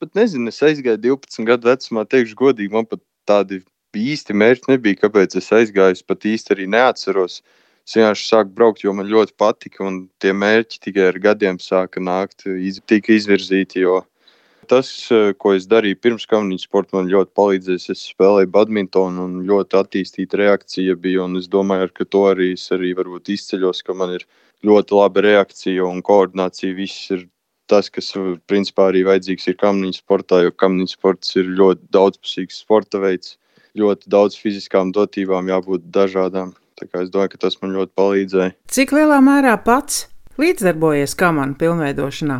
Pat 0.00 0.16
nezinu, 0.16 0.48
es 0.48 0.62
aizgāju 0.64 1.02
12 1.04 1.44
gadu 1.44 1.68
vecumā, 1.68 2.06
teikšu 2.08 2.40
godīgi, 2.40 2.72
man 2.72 2.88
pat 2.88 3.04
tādi 3.28 3.60
īsti 3.96 4.36
mērķi 4.36 4.72
nebija, 4.72 4.98
kāpēc 5.04 5.36
es 5.40 5.50
aizgāju. 5.54 5.96
Es 5.96 6.02
pat 6.06 6.26
īsti 6.26 6.54
arī 6.54 6.66
neatceros. 6.70 7.40
Es 7.86 7.96
vienkārši 7.96 8.28
sāku 8.28 8.54
braukt, 8.54 8.84
jo 8.84 8.92
man 8.94 9.08
ļoti 9.10 9.34
patika, 9.40 9.82
un 9.86 10.04
tie 10.22 10.32
mērķi 10.36 10.80
tikai 10.84 11.08
ar 11.10 11.18
gadiem 11.18 11.58
sāka 11.58 12.02
nākt, 12.02 12.46
iz, 12.46 12.78
tika 12.86 13.16
izvirzīti. 13.16 13.82
Tas, 14.70 14.90
ko 15.42 15.54
es 15.56 15.66
darīju 15.66 15.98
pirms 15.98 16.28
kamniņa 16.30 16.62
sporta, 16.62 16.94
man 16.98 17.10
ļoti 17.10 17.34
palīdzēs. 17.34 17.88
Es 17.90 18.04
spēlēju 18.12 18.52
badmintonu, 18.54 19.24
un 19.26 19.40
ļoti 19.48 19.80
attīstīta 19.80 20.38
reakcija 20.38 20.94
bija. 20.94 21.26
Es 21.40 21.50
domāju, 21.50 21.90
ka 21.96 22.06
to 22.06 22.28
arī 22.30 22.52
es 22.54 22.68
arī 22.70 22.94
izceļos, 22.94 23.82
ka 23.82 23.94
man 23.94 24.14
ir 24.20 24.26
ļoti 24.62 24.94
laba 24.94 25.26
reakcija 25.26 25.82
un 25.88 26.02
koordinācija. 26.06 26.76
Viss 26.78 27.10
ir 27.10 27.26
tas, 27.66 27.90
kas 27.90 28.12
principā 28.46 28.90
arī 28.90 29.02
vajadzīgs 29.08 29.48
ir 29.50 29.58
kamniņa 29.58 29.98
sportā, 29.98 30.44
jo 30.44 30.54
kamniņa 30.54 30.94
sports 30.94 31.36
ir 31.40 31.50
ļoti 31.58 31.90
daudzpusīgs 31.90 32.62
sporta 32.62 33.02
veids 33.02 33.39
ļoti 33.78 34.10
daudz 34.10 34.38
fiziskām 34.40 34.92
dotībām 34.94 35.50
jābūt 35.50 35.90
dažādām. 35.92 36.54
Es 36.80 37.10
domāju, 37.12 37.34
ka 37.34 37.42
tas 37.44 37.58
man 37.60 37.74
ļoti 37.76 37.92
palīdzēja. 37.98 38.54
Cik 38.72 38.94
lielā 38.96 39.18
mērā 39.20 39.58
pats 39.60 40.06
līdzdarbojies 40.40 41.12
kamanu 41.18 41.58
pilnveidošanā? 41.60 42.38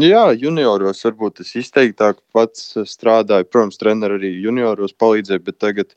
Jā, 0.00 0.30
junioros 0.32 1.02
varbūt 1.04 1.42
es 1.44 1.50
izteiktāk 1.60 2.22
pats 2.32 2.72
strādāju. 2.88 3.44
Protams, 3.52 3.76
treneri 3.76 4.16
arī 4.16 4.30
junioros 4.40 4.94
palīdzēja, 4.96 5.42
bet 5.44 5.58
tagad 5.60 5.92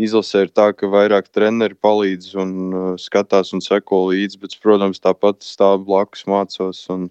izlasē 0.00 0.46
ir 0.46 0.52
tā, 0.56 0.70
ka 0.72 0.88
vairāk 0.88 1.28
treneri 1.28 1.76
palīdz 1.76 2.32
un 2.40 2.54
uh, 2.70 2.86
skatās 3.00 3.52
un 3.52 3.60
seko 3.60 4.06
līdzi. 4.08 4.40
Bet, 4.40 4.56
protams, 4.64 5.02
tāpat 5.04 5.44
stāv 5.44 5.84
blakus 5.84 6.24
mācos 6.24 6.80
un 6.92 7.10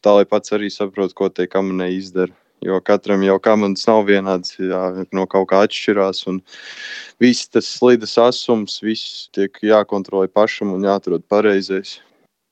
tā, 0.00 0.16
lai 0.16 0.24
pats 0.28 0.56
arī 0.56 0.72
saprotu, 0.72 1.18
ko 1.20 1.28
tie 1.28 1.44
kamanē 1.50 1.90
izdara. 1.98 2.32
Jo 2.64 2.80
katram 2.82 3.22
jau 3.22 3.36
komandas 3.38 3.86
nav 3.86 4.02
vienāds, 4.08 4.56
jā, 4.58 4.80
no 5.14 5.26
kaut 5.30 5.46
kā 5.52 5.62
atšķirās. 5.66 6.24
Viss 7.22 7.50
tas 7.54 7.68
slīdas 7.70 8.16
asums, 8.18 8.80
viss 8.82 9.28
tiek 9.36 9.54
jākontrolē 9.62 10.26
pašam 10.26 10.72
un 10.74 10.86
jāatrod 10.86 11.22
pareizais. 11.30 12.00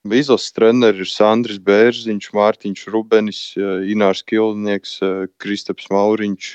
Izlases 0.07 0.53
treneris 0.55 1.03
ir 1.03 1.11
Sandrs 1.11 1.59
Bērziņš, 1.59 2.29
Mārtiņš 2.31 2.85
Rubenis, 2.93 3.41
Inārs 3.57 4.23
Kilnieks, 4.23 5.01
Kristaps 5.43 5.89
Mauriņš. 5.91 6.53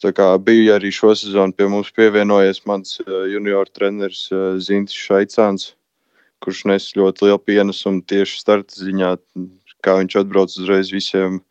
Tā 0.00 0.12
kā 0.16 0.30
bija 0.40 0.78
arī 0.78 0.90
šo 0.92 1.12
sezonu 1.16 1.52
pie 1.56 1.68
mums 1.68 1.92
pievienojies 1.96 2.62
mans 2.68 2.98
junior 3.04 3.68
treneris 3.68 4.26
Zintis 4.64 4.96
Šaicāns, 4.96 5.74
kurš 6.44 6.64
nes 6.68 6.90
ļoti 6.96 7.28
lielu 7.28 7.40
pienesumu 7.40 8.02
tieši 8.08 8.40
starta 8.40 8.80
ziņā, 8.80 9.14
kā 9.84 9.98
viņš 10.00 10.18
atbrauc 10.24 10.56
uzreiz 10.56 10.92
visiem 10.92 11.42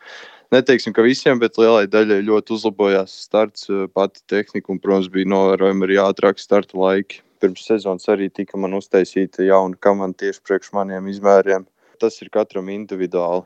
neteiksim, 0.53 0.93
ka 0.95 1.03
visiem, 1.05 1.39
bet 1.41 1.57
lielai 1.59 1.85
daļai 1.89 2.21
ļoti 2.27 2.55
uzlabojās 2.55 3.13
starts, 3.25 3.67
eh, 3.69 3.85
pati 3.93 4.23
tehnika 4.29 4.71
un, 4.73 4.79
protams, 4.79 5.09
bija 5.13 5.29
novērojami 5.33 5.87
arī 5.87 5.99
ātrāk 6.03 6.41
starta 6.41 6.77
laiki. 6.77 7.21
Pirms 7.43 7.65
sezonas 7.67 8.07
arī 8.07 8.29
tika 8.31 8.57
man 8.57 8.77
uztaisīta 8.77 9.43
jauna 9.43 9.75
komanda 9.75 10.23
tieši 10.23 10.41
priekš 10.47 10.71
maniem 10.77 11.09
izmēriem. 11.11 11.65
Tas 11.99 12.21
ir 12.21 12.29
katram 12.29 12.69
individuāli. 12.71 13.43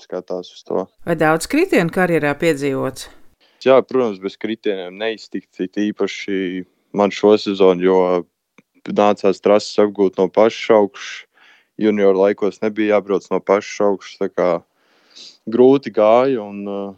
Skatās 0.00 0.48
uz 0.54 0.62
to. 0.64 0.86
Vai 1.04 1.14
daudz 1.18 1.46
kritienu 1.50 1.92
karjerā 1.92 2.32
piedzīvots? 2.40 3.10
Jā, 3.60 3.76
protams, 3.84 4.18
bez 4.22 4.38
kritieniem 4.40 4.96
neiztikt. 4.96 5.60
Īpaši 5.60 6.64
man 6.96 7.12
šo 7.12 7.34
sezonu, 7.36 7.84
jo 7.84 7.98
nācās 8.88 9.42
trases 9.44 9.76
apgūt 9.82 10.16
no 10.18 10.30
paša 10.32 10.78
augšas. 10.80 11.26
Junior 11.80 12.16
laikos 12.16 12.60
nebija 12.64 12.96
jābrauc 12.96 13.26
no 13.32 13.40
paša 13.40 13.92
augšas 13.92 14.20
grūti 15.48 15.92
gāja 15.94 16.42
un 16.44 16.66
uh, 16.68 16.90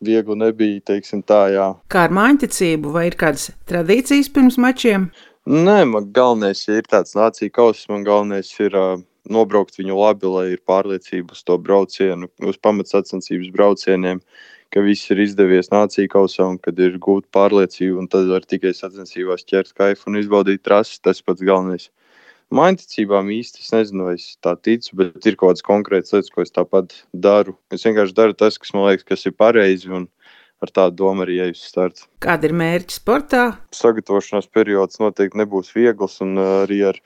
viegli 0.00 0.36
nebija. 0.38 1.00
Tā, 1.26 1.42
jā. 1.52 1.68
Kā 1.92 2.06
ar 2.08 2.14
mājiņticību, 2.16 2.94
vai 2.94 3.08
ir 3.10 3.18
kādas 3.20 3.50
tradīcijas 3.70 4.30
pirms 4.32 4.58
mačiem? 4.60 5.10
Nē, 5.50 5.84
man 5.88 6.10
galvenais 6.14 6.66
ja 6.68 6.78
ir 6.80 6.88
tāds 6.88 7.16
nācija 7.16 7.52
kausa. 7.52 7.88
Man 7.92 8.04
galvenais 8.06 8.52
ir 8.60 8.76
uh, 8.76 9.00
nobraukt 9.28 9.78
viņu 9.80 9.98
labi, 9.98 10.30
lai 10.30 10.46
ir 10.54 10.64
pārliecība 10.68 11.36
uz 11.36 11.44
to 11.46 11.56
braucienu, 11.58 12.30
uz 12.46 12.58
pamatsacensības 12.62 13.52
braucieniem, 13.54 14.20
ka 14.70 14.82
viss 14.84 15.10
ir 15.10 15.22
izdevies 15.24 15.72
nācija 15.72 16.10
kausā 16.12 16.46
un 16.52 16.58
kad 16.62 16.78
ir 16.78 16.98
gūta 17.02 17.28
pārliecība. 17.34 18.04
Tad 18.12 18.28
var 18.30 18.46
tikai 18.46 18.74
sacensībās 18.76 19.46
ķert 19.48 19.74
kaifu 19.76 20.12
un 20.12 20.20
izbaudīt 20.20 20.62
trasi. 20.66 21.00
Tas 21.02 21.22
pats 21.24 21.42
galvenais. 21.42 21.90
Mainticībām 22.50 23.28
īsti 23.30 23.62
es 23.62 23.70
nezinu, 23.70 24.08
vai 24.08 24.16
es 24.18 24.32
tā 24.42 24.56
ticu, 24.58 24.96
bet 24.98 25.26
ir 25.28 25.36
kaut 25.38 25.52
kādas 25.52 25.66
konkrētas 25.66 26.14
lietas, 26.16 26.30
ko 26.34 26.42
es 26.42 26.50
tāpat 26.50 26.96
daru. 27.14 27.54
Es 27.70 27.84
vienkārši 27.86 28.16
daru 28.16 28.34
tas, 28.34 28.58
kas 28.58 28.72
man 28.74 28.88
liekas, 28.88 29.06
kas 29.06 29.22
ir 29.30 29.36
pareizi. 29.38 29.92
Ar 30.60 30.72
tādu 30.76 30.98
domu 30.98 31.22
arī 31.24 31.38
eju 31.40 31.54
uz 31.54 31.60
startu. 31.64 32.02
Kāda 32.20 32.50
ir 32.50 32.52
mērķa 32.58 32.92
sportā? 32.92 33.44
Sagatavošanās 33.72 34.50
periods 34.52 34.98
noteikti 35.00 35.38
nebūs 35.40 35.70
viegls, 35.72 36.18
un 36.20 36.34
uh, 36.36 36.48
arī 36.66 36.82
ar, 36.90 36.98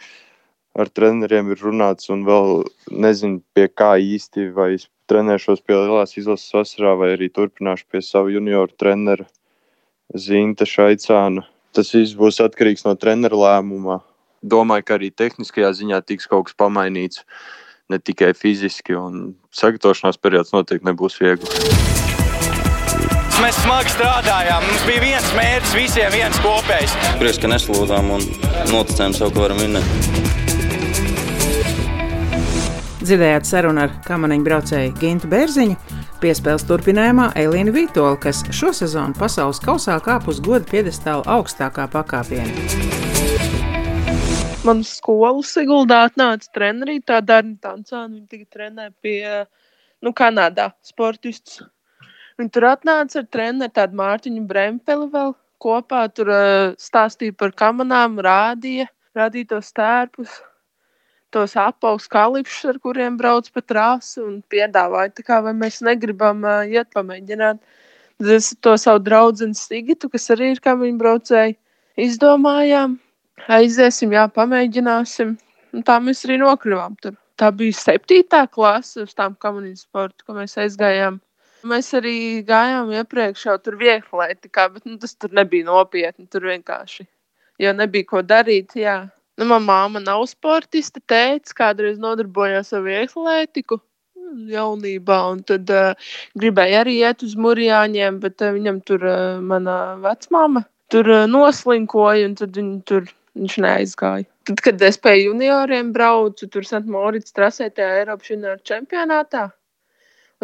ar 0.74 0.90
treneriem 0.90 1.52
ir 1.54 1.62
runāts, 1.62 2.08
un 2.10 2.24
vēl 2.26 2.64
nezinu, 2.90 3.44
pie 3.54 3.68
kā 3.70 3.92
īsti. 4.02 4.48
Vai 4.56 4.72
es 4.80 4.88
trenēšos 5.12 5.62
pie 5.62 5.76
lielās 5.76 6.16
izlases 6.18 6.56
vasarā, 6.56 6.96
vai 6.98 7.12
arī 7.14 7.28
turpināšu 7.30 7.86
pie 7.92 8.02
sava 8.02 8.32
junioru 8.32 8.74
trenera 8.80 9.28
Zinta 10.18 10.66
Šaicāna. 10.66 11.46
Tas 11.76 11.94
viss 11.94 12.18
būs 12.18 12.40
atkarīgs 12.42 12.88
no 12.88 12.96
treneru 12.98 13.44
lēmuma 13.44 14.00
domāju, 14.44 14.86
ka 14.86 14.98
arī 14.98 15.10
tehniskajā 15.10 15.72
ziņā 15.80 16.00
tiks 16.06 16.28
kaut 16.30 16.48
kas 16.48 16.58
pamainīts. 16.60 17.24
Ne 17.92 17.98
tikai 18.00 18.32
fiziski, 18.32 18.94
un 18.96 19.34
sagatavošanās 19.52 20.16
periods 20.16 20.54
noteikti 20.54 20.88
nebūs 20.88 21.18
viegls. 21.20 21.52
Mēs 23.44 23.58
smagi 23.60 23.92
strādājām. 23.92 24.64
Mums 24.64 24.84
bija 24.88 25.02
viens 25.02 25.26
mērķis, 25.36 25.74
visiem 25.76 26.14
viens 26.14 26.38
kopējs. 26.40 26.94
Prieks, 27.20 27.40
ka 27.42 27.50
neslūdzām 27.52 28.08
un 28.16 28.24
noticējām 28.70 29.16
sev, 29.18 29.34
ka 29.34 29.44
varam 29.44 29.60
vinnēt. 29.60 29.84
Dzirdējāt 33.04 33.44
sarunu 33.44 33.84
ar 33.84 33.92
kamaniņu 34.06 34.48
braucēju 34.48 34.96
Gintu 34.96 35.28
Bērziņu. 35.28 35.76
Piespēles 36.24 36.64
turpinājumā 36.64 37.34
Elīna 37.36 37.74
Vitola, 37.74 38.16
kas 38.16 38.46
šo 38.48 38.72
sezonu 38.72 39.12
pasaules 39.18 39.60
kausā 39.60 40.00
kāp 40.00 40.32
uz 40.32 40.40
godu 40.40 40.64
piedestāla 40.72 41.26
augstākā 41.36 41.90
pakāpienā 41.92 43.03
manu 44.64 44.84
skolu 44.86 45.44
Siguldā 45.44 46.04
atnāca 46.08 46.50
trenerī, 46.56 46.98
tā 47.04 47.20
Dārna 47.24 47.56
Tancāna. 47.60 48.08
Viņa 48.14 48.28
tagad 48.30 48.48
trenē 48.56 48.88
pie, 49.04 49.20
nu, 50.04 50.12
Kanādā 50.16 50.70
sportistus. 50.84 51.60
Viņa 52.40 52.50
tur 52.54 52.66
atnāca 52.72 53.20
ar 53.20 53.28
treneru 53.30 53.74
tādu 53.74 53.98
Mārtiņu 54.00 54.42
Brempeli 54.48 55.06
vēl 55.12 55.36
kopā. 55.62 56.06
Tur 56.16 56.32
uh, 56.32 56.72
stāstīja 56.80 57.36
par 57.38 57.54
kamanām, 57.56 58.18
rādīja, 58.24 58.88
rādīja 59.16 59.52
tos 59.54 59.70
tērpus, 59.76 60.40
tos 61.34 61.54
apaus 61.60 62.08
kalipšus, 62.10 62.74
ar 62.74 62.80
kuriem 62.82 63.20
brauc 63.20 63.50
pa 63.54 63.62
trasi 63.62 64.22
un 64.24 64.40
piedāvāja, 64.50 65.14
tā 65.14 65.26
kā 65.28 65.40
vai 65.44 65.54
mēs 65.60 65.80
negribam 65.86 66.42
uh, 66.42 66.64
iet 66.66 66.90
pamēģināt. 66.96 67.62
Tad 68.14 68.30
es 68.30 68.52
to 68.62 68.76
savu 68.78 69.02
draugu 69.02 69.52
Sigitu, 69.58 70.10
kas 70.10 70.30
arī 70.30 70.54
ir 70.54 70.60
kā 70.62 70.76
viņa 70.78 71.00
braucēji, 71.00 71.56
izdomājām 71.98 72.98
aiziesim, 73.48 74.14
jā, 74.14 74.24
pamēģināsim. 74.32 75.36
Un 75.74 75.84
tā 75.86 75.98
mēs 76.02 76.24
arī 76.26 76.38
nokļuvām 76.42 76.98
tur. 77.02 77.16
Tā 77.40 77.50
bija 77.50 77.74
septītā 77.74 78.44
klase 78.50 79.02
uz 79.02 79.14
tām 79.18 79.34
komunijas 79.42 79.82
sporta, 79.88 80.22
ko 80.22 80.36
mēs 80.36 80.54
aizgājām. 80.62 81.18
Mēs 81.66 81.88
arī 81.96 82.44
gājām 82.46 82.92
iepriekš 82.94 83.46
jau 83.48 83.56
tur 83.58 83.78
vieglietikā, 83.80 84.68
bet 84.74 84.84
nu, 84.86 84.98
tas 85.02 85.16
tur 85.16 85.32
nebija 85.34 85.66
nopietni. 85.66 86.28
Tur 86.30 86.46
vienkārši, 86.50 87.06
jo 87.64 87.72
nebija 87.74 88.06
ko 88.12 88.22
darīt, 88.22 88.76
jā. 88.78 89.00
Nu, 89.40 89.48
manā 89.50 89.64
māma 89.66 90.02
nav 90.04 90.22
sportiste, 90.30 91.02
teica, 91.10 91.56
kādreiz 91.64 91.98
nodarbojās 91.98 92.70
ar 92.76 92.84
vieglietību 92.84 93.80
jaunībā, 94.50 95.18
un 95.32 95.42
tad 95.46 95.70
uh, 95.74 96.12
gribēja 96.38 96.84
arī 96.84 97.00
iet 97.00 97.24
uz 97.26 97.34
mūrjāņiem, 97.38 98.20
bet 98.22 98.44
uh, 98.44 98.54
viņam 98.54 98.80
tur 98.86 99.02
uh, 99.08 99.42
mana 99.42 99.96
vecmāma 100.04 100.64
tur 100.92 101.10
uh, 101.10 101.26
noslinkoja, 101.30 102.28
un 102.28 102.38
tad 102.38 102.54
viņi 102.58 102.78
tur 102.88 103.10
viņš 103.38 103.58
neaizgāja. 103.64 104.28
Tad, 104.48 104.60
kad 104.64 104.82
es 104.86 105.00
pie 105.00 105.16
junioriem 105.24 105.92
braucu, 105.94 106.48
tur 106.52 106.66
Santmorits 106.68 107.34
trasē 107.34 107.70
tajā 107.72 108.00
Eiropas 108.02 108.30
junioru 108.30 108.60
čempionātā, 108.66 109.48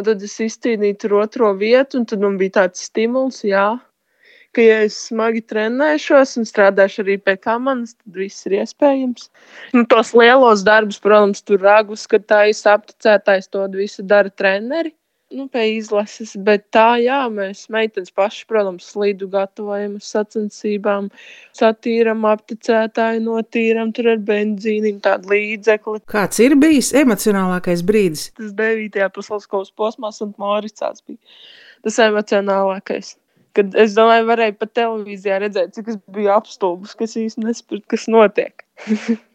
Un 0.01 0.07
tad 0.07 0.23
es 0.25 0.39
izcīnīju 0.41 0.97
tur 1.03 1.15
otro 1.21 1.51
vietu, 1.61 1.99
un 2.01 2.07
tad 2.09 2.23
man 2.25 2.37
bija 2.41 2.55
tāds 2.61 2.87
stimuls, 2.87 3.43
jā, 3.45 3.65
ka, 4.57 4.63
ja 4.65 4.79
es 4.87 4.97
smagi 5.09 5.43
trenēšos 5.53 6.37
un 6.41 6.47
strādāšu 6.49 7.03
arī 7.05 7.17
pie 7.21 7.35
komandas, 7.37 7.97
tad 7.99 8.21
viss 8.23 8.47
ir 8.49 8.55
iespējams. 8.63 9.29
Nu, 9.77 9.85
tos 9.91 10.15
lielos 10.17 10.65
darbus, 10.67 11.01
protams, 11.03 11.45
tur 11.45 11.61
ragus, 11.67 12.07
kad 12.11 12.25
tā 12.33 12.47
ir 12.49 12.73
apticētājs, 12.73 13.51
to 13.53 13.67
visu 13.75 14.07
dara 14.15 14.33
treneri 14.33 14.95
nu, 15.35 15.47
pie 15.53 15.65
izlases. 15.77 16.35
Bet 16.47 16.67
tā, 16.75 16.99
jā, 17.03 17.21
mēs 17.33 17.65
meitenes 17.73 18.13
paši, 18.17 18.45
protams, 18.51 18.89
slīdu 18.93 19.29
gatavojamies 19.33 20.11
sacensībām, 20.15 21.09
satīram, 21.57 22.27
apticētāju 22.31 23.23
notīram, 23.27 23.95
tur 23.97 24.13
ar 24.15 24.21
benzīnu, 24.27 24.97
tādu 25.05 25.33
līdzekli. 25.35 26.03
Kāds 26.11 26.43
ir 26.43 26.57
bijis 26.61 26.93
emocionālākais 27.01 27.85
brīdis? 27.87 28.29
Tas 28.39 28.53
9. 28.59 29.01
pasaules 29.17 29.49
kausa 29.51 29.75
posmā, 29.79 30.13
un 30.27 30.37
Moricās 30.41 31.03
bija 31.07 31.19
tas 31.87 31.97
emocionālākais. 32.05 33.17
Kad 33.57 33.75
es 33.83 33.97
domāju, 33.97 34.29
varēju 34.29 34.55
pat 34.61 34.77
televīzijā 34.79 35.41
redzēt, 35.43 35.73
cik 35.75 35.89
es 35.91 35.99
biju 36.15 36.31
apstulbis, 36.37 36.95
kas 36.99 37.17
īstenībā 37.19 37.51
nesaprot, 37.51 37.87
kas 37.91 38.07
notiek. 38.11 38.67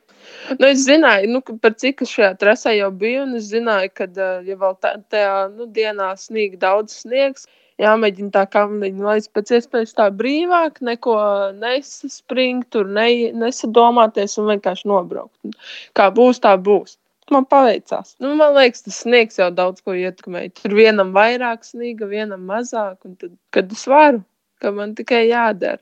Nu, 0.60 0.68
es 0.68 0.86
zināju, 0.86 1.30
nu, 1.34 1.42
par 1.62 1.75
cik 1.82 2.04
es 2.06 2.13
šajā 2.13 2.32
trasē 2.42 2.75
jau 2.77 2.89
biju, 3.04 3.25
un 3.25 3.38
es 3.39 3.50
zināju, 3.51 3.92
ka, 3.98 4.10
ja 4.46 4.58
vēl 4.62 4.75
tā, 4.84 4.96
tajā 5.13 5.38
nu, 5.54 5.70
dienā 5.75 6.12
snīg 6.20 6.58
daudz 6.62 7.00
sniegs, 7.04 7.48
jāmēģina 7.82 8.32
tā 8.36 8.44
kā 8.51 8.65
līdz 8.72 9.32
pēc 9.36 9.56
iespējas 9.58 9.96
tā 9.98 10.10
brīvāk, 10.20 10.80
neko 10.86 11.15
nesaspringt, 11.60 12.70
tur 12.75 12.88
ne, 12.88 13.08
nesadomāties 13.36 14.38
un 14.39 14.54
vienkārši 14.54 14.88
nobraukt. 14.92 15.58
Kā 15.98 16.12
būs, 16.15 16.42
tā 16.44 16.56
būs. 16.62 16.98
Man 17.34 17.48
paveicās. 17.50 18.13
Nu, 18.22 18.36
man 18.38 18.54
liekas, 18.54 18.84
tas 18.86 19.00
sniegs 19.01 19.39
jau 19.39 19.50
daudz 19.50 19.82
ko 19.82 19.96
ietekmē. 19.98 20.44
Tur 20.60 20.75
vienam 20.77 21.10
vairāk 21.15 21.65
sniega, 21.65 22.06
vienam 22.06 22.44
mazāk, 22.46 23.00
un 23.08 23.15
tad, 23.18 23.34
kad 23.56 23.72
es 23.74 23.88
varu, 23.89 24.22
ka 24.62 24.70
man 24.75 24.94
tikai 24.98 25.24
jādara. 25.32 25.82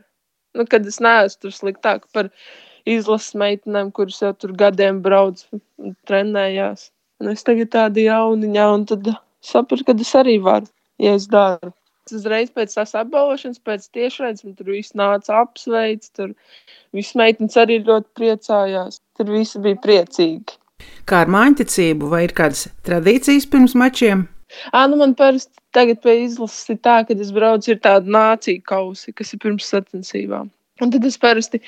Nu, 0.56 0.64
kad 0.70 0.88
es 0.88 1.02
neesmu 1.04 1.44
tur 1.44 1.56
sliktāk 1.56 2.08
par 2.16 2.30
viņu 2.30 2.73
izlases 2.90 3.36
meitenēm, 3.40 3.92
kuras 3.96 4.20
jau 4.22 4.34
tur 4.38 4.54
gadiem 4.60 5.02
brauc 5.06 5.44
un 5.54 5.96
trenējās. 6.10 6.90
Un 7.22 7.32
es 7.32 7.46
tagad 7.48 7.72
tādu 7.76 8.04
jauniņā, 8.04 8.66
un 8.76 8.86
tad 8.90 9.08
sapratu, 9.44 9.86
ka 9.88 9.96
es 10.06 10.12
arī 10.20 10.40
varu, 10.44 10.68
ja 11.02 11.16
es 11.20 11.30
daru. 11.32 11.72
Uzreiz 12.12 12.50
pēc 12.52 12.74
tās 12.76 12.92
apbalvošanas, 13.00 13.62
pēc 13.64 13.86
tiešraides, 13.96 14.44
man 14.44 14.58
tur 14.58 14.74
viss 14.74 14.96
nāca 15.00 15.38
apsveic, 15.40 16.10
tur 16.18 16.34
viss 16.92 17.16
meitenes 17.16 17.56
arī 17.60 17.80
ļoti 17.88 18.10
priecājās. 18.20 19.00
Tur 19.16 19.32
visi 19.32 19.62
bija 19.64 19.80
priecīgi. 19.86 20.60
Kā 21.08 21.24
ar 21.24 21.32
mājiņticību, 21.32 22.10
vai 22.12 22.26
ir 22.28 22.36
kādas 22.36 22.66
tradīcijas 22.84 23.48
pirms 23.48 23.76
mačiem? 23.80 24.28
Ā, 24.76 24.84
nu 24.92 25.00
man 25.00 25.16
parasti 25.18 25.56
tagad 25.74 26.02
pie 26.04 26.18
izlases 26.26 26.76
ir 26.76 26.82
tā, 26.84 27.00
ka 27.08 27.16
es 27.16 27.32
braucu, 27.34 27.72
ir 27.72 27.80
tāda 27.84 28.18
nācija 28.18 28.62
kausi, 28.68 29.16
kas 29.16 29.34
ir 29.34 29.42
pirms 29.46 29.72
sacensībām. 29.72 30.52
Un 30.82 30.90
tad 30.94 31.04
es 31.06 31.20
parasti 31.22 31.60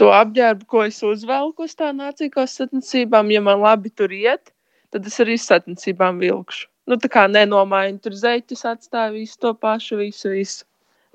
to 0.00 0.10
apģērbu, 0.12 0.66
ko 0.68 0.82
es 0.84 0.98
uzvelku 1.06 1.64
uz 1.64 1.76
tā 1.78 1.94
nācīgās 1.96 2.58
sacensībām, 2.58 3.30
ja 3.32 3.40
man 3.44 3.62
labi 3.62 3.92
tur 3.96 4.12
iet, 4.12 4.52
tad 4.92 5.06
es 5.08 5.16
arī 5.24 5.38
sacensībām 5.40 6.20
vilkšu. 6.20 6.66
Nu, 6.90 6.98
tā 7.00 7.08
kā 7.12 7.24
nenomaiņu 7.30 8.02
tur 8.04 8.16
zeķus 8.18 8.66
atstāju 8.68 9.14
visu 9.16 9.38
to 9.40 9.54
pašu, 9.64 10.00
visu, 10.02 10.32
visu. 10.34 10.66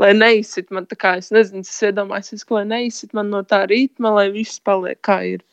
Lai 0.02 0.12
neizsit 0.16 0.72
man, 0.75 0.88
tā 0.90 0.98
kā 1.00 1.14
es 1.22 1.30
nezinu, 1.36 1.62
es 1.64 1.84
iedomājos, 1.88 2.44
ka 2.48 2.58
lai 2.58 2.66
neizsit 2.72 3.14
man 3.16 3.29
no 3.31 3.44
tā 3.48 3.62
ritma, 3.70 4.12
lai 4.18 4.29
viss 4.34 4.60
paliek 4.60 5.00
kā 5.05 5.22
ir. 5.36 5.44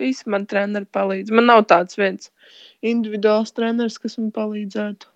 Visi 0.00 0.30
man 0.32 0.46
treneri 0.48 0.88
palīdz. 0.96 1.32
Man 1.36 1.50
nav 1.50 1.66
tāds 1.72 1.98
viens 2.00 2.30
individuāls 2.80 3.52
treneris, 3.56 3.98
kas 4.00 4.16
man 4.20 4.30
palīdzētu 4.36 5.10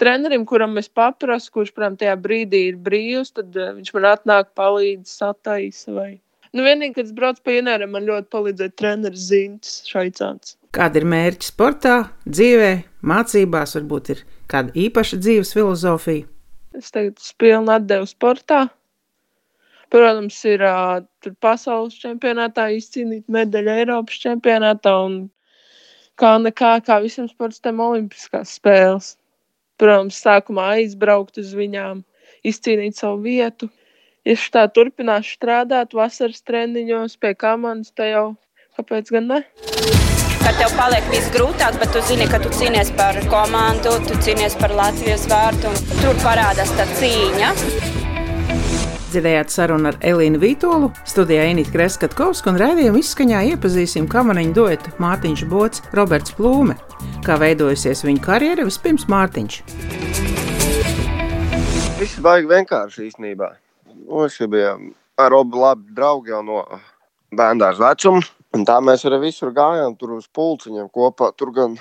trenerim, 0.00 0.46
kuram 0.48 0.78
es 0.80 0.88
paprasu, 0.88 1.52
kurš, 1.54 1.74
protams, 1.76 2.00
tajā 2.02 2.14
brīdī 2.22 2.64
ir 2.70 2.78
brīvs, 2.84 3.34
tad 3.36 3.56
uh, 3.58 3.74
viņš 3.76 3.92
man 3.96 4.08
atnāk, 4.12 4.54
palīdz, 4.58 5.12
sataisa. 5.20 5.92
Vai... 5.96 6.10
Nu, 6.52 6.64
vienīgi, 6.64 6.96
kad 6.96 7.08
es 7.08 7.14
braucu 7.16 7.44
pie 7.44 7.58
Inēra, 7.60 7.88
man 7.90 8.06
ļoti 8.08 8.30
palīdzēja 8.32 8.76
treneris 8.80 9.28
Zintis 9.28 9.82
Šaicāns. 9.90 10.56
Kāda 10.76 11.00
ir 11.00 11.06
mērķi 11.08 11.48
sportā, 11.48 11.98
dzīvē, 12.28 12.72
mācībās, 13.08 13.76
varbūt 13.78 14.12
ir 14.14 14.24
kāda 14.50 14.74
īpaša 14.86 15.20
dzīves 15.20 15.54
filozofija? 15.56 16.26
Es 16.78 16.92
tagad 16.94 17.20
pilnu 17.40 17.72
atdevu 17.74 18.08
sportā. 18.08 18.66
Protams, 19.88 20.36
ir 20.44 20.62
uh, 20.68 21.00
pasaules 21.40 21.96
čempionātā 21.96 22.68
izcīnīt 22.76 23.24
medaļu 23.32 23.72
Eiropas 23.72 24.20
čempionātā 24.20 24.92
un 25.06 25.16
kā 26.20 26.34
nekā, 26.42 26.74
kā 26.84 26.98
visiem 27.04 27.28
sportiem, 27.30 27.80
olimpiskās 27.80 28.56
spēles 28.58 29.14
protams, 29.80 30.18
sākumā 30.24 30.72
aizbraukt 30.78 31.40
uz 31.42 31.54
viņām, 31.56 32.02
izcīnīt 32.46 32.98
savu 32.98 33.22
vietu. 33.26 33.70
Ja 34.28 34.34
tā 34.52 34.66
turpināšu 34.68 35.38
strādāt 35.38 35.94
vasaras 35.96 36.42
treniņos 36.44 37.16
pie 37.22 37.32
komandas, 37.38 37.94
tad 37.96 38.12
jau 38.12 38.26
kāpēc 38.76 39.12
gan 39.14 39.30
ne? 39.30 39.40
Kad 40.38 40.58
tev 40.60 40.74
paliek 40.78 41.06
viss 41.12 41.30
grūtāk, 41.34 41.78
bet 41.80 41.92
tu 41.94 42.02
zini, 42.08 42.28
ka 42.30 42.40
tu 42.42 42.52
cīnies 42.54 42.92
par 42.98 43.18
komandu, 43.32 43.94
tu 44.08 44.18
cīnies 44.24 44.58
par 44.60 44.74
Latvijas 44.76 45.26
vārtu, 45.30 45.72
un 45.72 46.02
tur 46.02 46.20
parādās 46.24 46.74
tā 46.78 46.88
cīņa. 46.98 47.97
Dzirdējāt 49.08 49.48
sarunu 49.48 49.88
ar 49.88 49.96
Elīnu 50.04 50.36
Vītolu, 50.42 50.90
studijā 51.08 51.46
Inīti 51.48 51.72
Kreskatkovska 51.72 52.50
un 52.52 52.58
raidījumu 52.60 53.00
izskaņā 53.00 53.38
iepazīsim 53.54 54.04
kamaniņu 54.12 54.52
duetu 54.58 54.92
Mārtiņš 55.00 55.44
Bots, 55.48 55.80
Roberts 55.96 56.34
Plūme. 56.36 56.76
Kā 57.24 57.38
veidojusies 57.40 58.04
viņa 58.04 58.20
karjera, 58.26 58.68
vispirms 58.68 59.08
Mārtiņš. 59.08 59.56
Viss 62.02 62.20
baigi 62.20 62.52
vienkārši 62.52 63.08
īstenībā. 63.08 63.50
Mums 64.12 64.36
bija 64.52 64.76
ar 65.16 65.32
Robu 65.32 65.64
labi 65.64 65.96
draugi 65.96 66.36
jau 66.36 66.44
no 66.44 66.60
bērnās 67.32 67.80
vecuma. 67.80 68.20
Un 68.52 68.68
tā 68.68 68.76
mēs 68.84 69.08
arī 69.08 69.24
visur 69.24 69.56
gājām, 69.56 69.96
tur 69.96 70.18
uz 70.20 70.28
pulciņiem 70.28 70.92
kopā. 70.92 71.32
Tur 71.32 71.56
gan, 71.56 71.80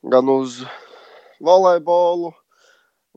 gan 0.00 0.32
uz 0.32 0.62
volejbolu, 1.44 2.32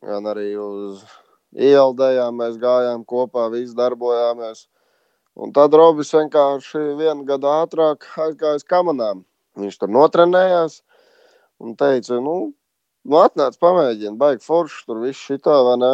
gan 0.04 0.36
arī 0.36 0.52
uz 0.60 1.08
ieldējām, 1.56 2.42
mēs 2.42 2.58
gājām 2.62 3.06
kopā, 3.08 3.48
visi 3.54 3.76
darbojāmies. 3.78 4.66
Un 5.36 5.52
tad 5.56 5.74
Robis 5.76 6.14
vienkārši 6.16 6.82
vienu 7.00 7.26
gadu 7.28 7.50
ātrāk 7.52 8.08
aizgāja 8.24 8.60
uz 8.60 8.68
kamerām. 8.68 9.26
Viņš 9.60 9.80
tur 9.80 9.92
notrenējās 9.92 10.82
un 11.64 11.76
teica, 11.80 12.20
nu, 12.24 12.54
nu 13.08 13.20
atnāc, 13.20 13.58
pamēģini, 13.60 14.16
baigi 14.20 14.44
forši, 14.48 14.84
tur 14.88 15.02
viss 15.04 15.28
šitā, 15.28 15.58
vai 15.68 15.76
ne? 15.82 15.94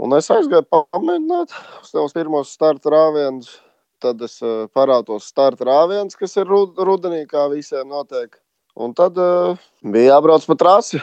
Un 0.00 0.16
es 0.16 0.30
aizgāju 0.32 0.64
pamēģināt 0.72 1.52
uz 1.82 1.90
tos 1.92 2.16
pirmos 2.16 2.52
starta 2.54 2.92
rāvienus. 2.94 3.58
Tad 4.00 4.22
es 4.24 4.38
uh, 4.40 4.64
parādos 4.72 5.26
starta 5.28 5.66
rāviens, 5.68 6.16
kas 6.16 6.38
ir 6.40 6.48
rud 6.48 6.78
rudenī, 6.80 7.26
kā 7.28 7.44
visiem 7.52 7.88
notiek. 7.88 8.38
Un 8.80 8.94
tad 8.96 9.18
uh, 9.20 9.60
bija 9.84 10.14
jābrauc 10.14 10.46
pa 10.48 10.56
trasi. 10.56 11.02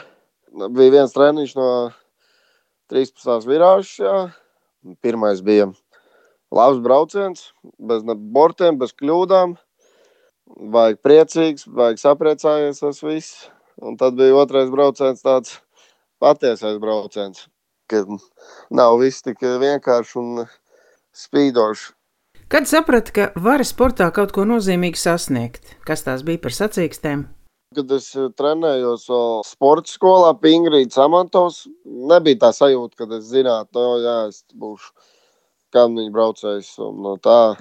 Bija 0.73 0.95
viens 0.95 1.13
treniņš 1.13 1.53
no 1.59 1.67
13. 2.91 3.47
virāžas. 3.47 3.93
Jā. 4.01 4.17
Pirmais 5.03 5.41
bija 5.43 5.67
labs 6.53 6.79
brauciens, 6.83 7.49
bez 7.79 8.05
bortiem, 8.07 8.77
bez 8.79 8.93
kļūdām. 8.95 9.57
Vajag 10.71 11.01
priecīgs, 11.03 11.67
vajag 11.67 11.99
sapriecājies 11.99 12.79
tas 12.83 13.03
viss. 13.03 13.47
Un 13.83 13.97
tad 13.99 14.15
bija 14.17 14.37
otrais 14.39 14.71
brauciens, 14.73 15.21
tāds 15.21 15.59
patiesais 16.23 16.79
brauciens, 16.81 17.45
kad 17.91 18.09
nav 18.73 18.97
viss 19.03 19.21
tik 19.25 19.43
vienkārši 19.43 20.17
un 20.21 20.47
spīdoši. 21.13 21.91
Kad 22.47 22.69
saprati, 22.69 23.11
ka 23.11 23.31
vari 23.43 23.67
sportā 23.67 24.07
kaut 24.15 24.31
ko 24.31 24.47
nozīmīgi 24.47 24.97
sasniegt, 25.01 25.75
kas 25.85 26.07
tās 26.07 26.23
bija 26.23 26.39
par 26.41 26.55
sacīkstēm? 26.55 27.27
Kad 27.75 27.89
es 27.91 28.05
eh, 28.15 28.29
trenējos 28.39 29.09
sporta 29.43 29.91
skolā, 29.91 30.31
pie 30.39 30.53
Ingrīdas 30.55 30.99
Amantovas, 31.03 31.65
nebija 31.83 32.39
tā 32.45 32.51
sajūta, 32.55 32.95
ka 32.95 33.07
es 33.17 33.25
zinātu, 33.27 33.75
no, 33.75 33.97
jā, 33.99 34.13
es 34.29 34.45
būšu 34.55 34.93
kamniņu 35.75 36.13
braucējs. 36.15 36.69
No 36.95 37.17
tā 37.19 37.57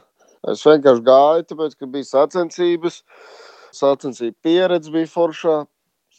es 0.53 0.63
vienkārši 0.63 1.03
gāju, 1.09 1.47
tāpēc, 1.51 1.75
ka 1.75 1.89
bija 1.91 2.07
sacensības, 2.07 3.01
sacensību 3.75 4.37
pieredze 4.47 4.93
bija 4.95 5.11
foršā, 5.11 5.57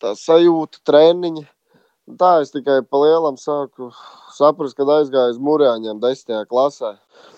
tā 0.03 0.11
sajūta, 0.19 0.83
treniņi. 0.89 1.45
Tā 2.19 2.31
es 2.43 2.51
tikai 2.51 2.81
pa 2.87 2.99
lielam 3.01 3.39
sāku 3.39 3.87
saprast, 4.35 4.75
kad 4.75 4.91
aizgāju 4.97 5.33
uz 5.35 5.39
mūrāņiem 5.43 6.03
desmitajā 6.03 6.43
klasē. 6.51 6.91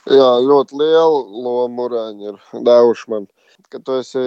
Jā, 0.10 0.32
ļoti 0.46 0.82
lielu 0.82 1.22
lomu 1.46 1.78
mūrāņi 1.78 2.34
ir 2.34 2.42
devuši 2.66 3.14
man. 3.14 3.30
Kad 3.70 3.86
tu 3.86 3.98
esi 4.02 4.26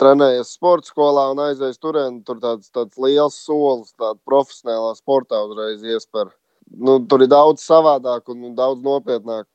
trenējies 0.00 0.54
sporta 0.56 0.90
skolā 0.90 1.28
un 1.32 1.42
aizies 1.46 1.80
turien, 1.82 2.22
tur 2.26 2.40
tāds, 2.42 2.70
tāds 2.74 2.98
liels 3.02 3.36
solis, 3.44 3.94
tāda 3.98 4.18
profesionālā 4.28 4.94
sportā 4.98 5.42
uzreiz 5.46 5.82
iespēja. 5.82 6.32
Nu, 6.78 6.98
tur 7.08 7.24
ir 7.24 7.32
daudz 7.32 7.64
savādāk 7.64 8.28
un 8.32 8.54
daudz 8.56 8.84
nopietnāk. 8.84 9.46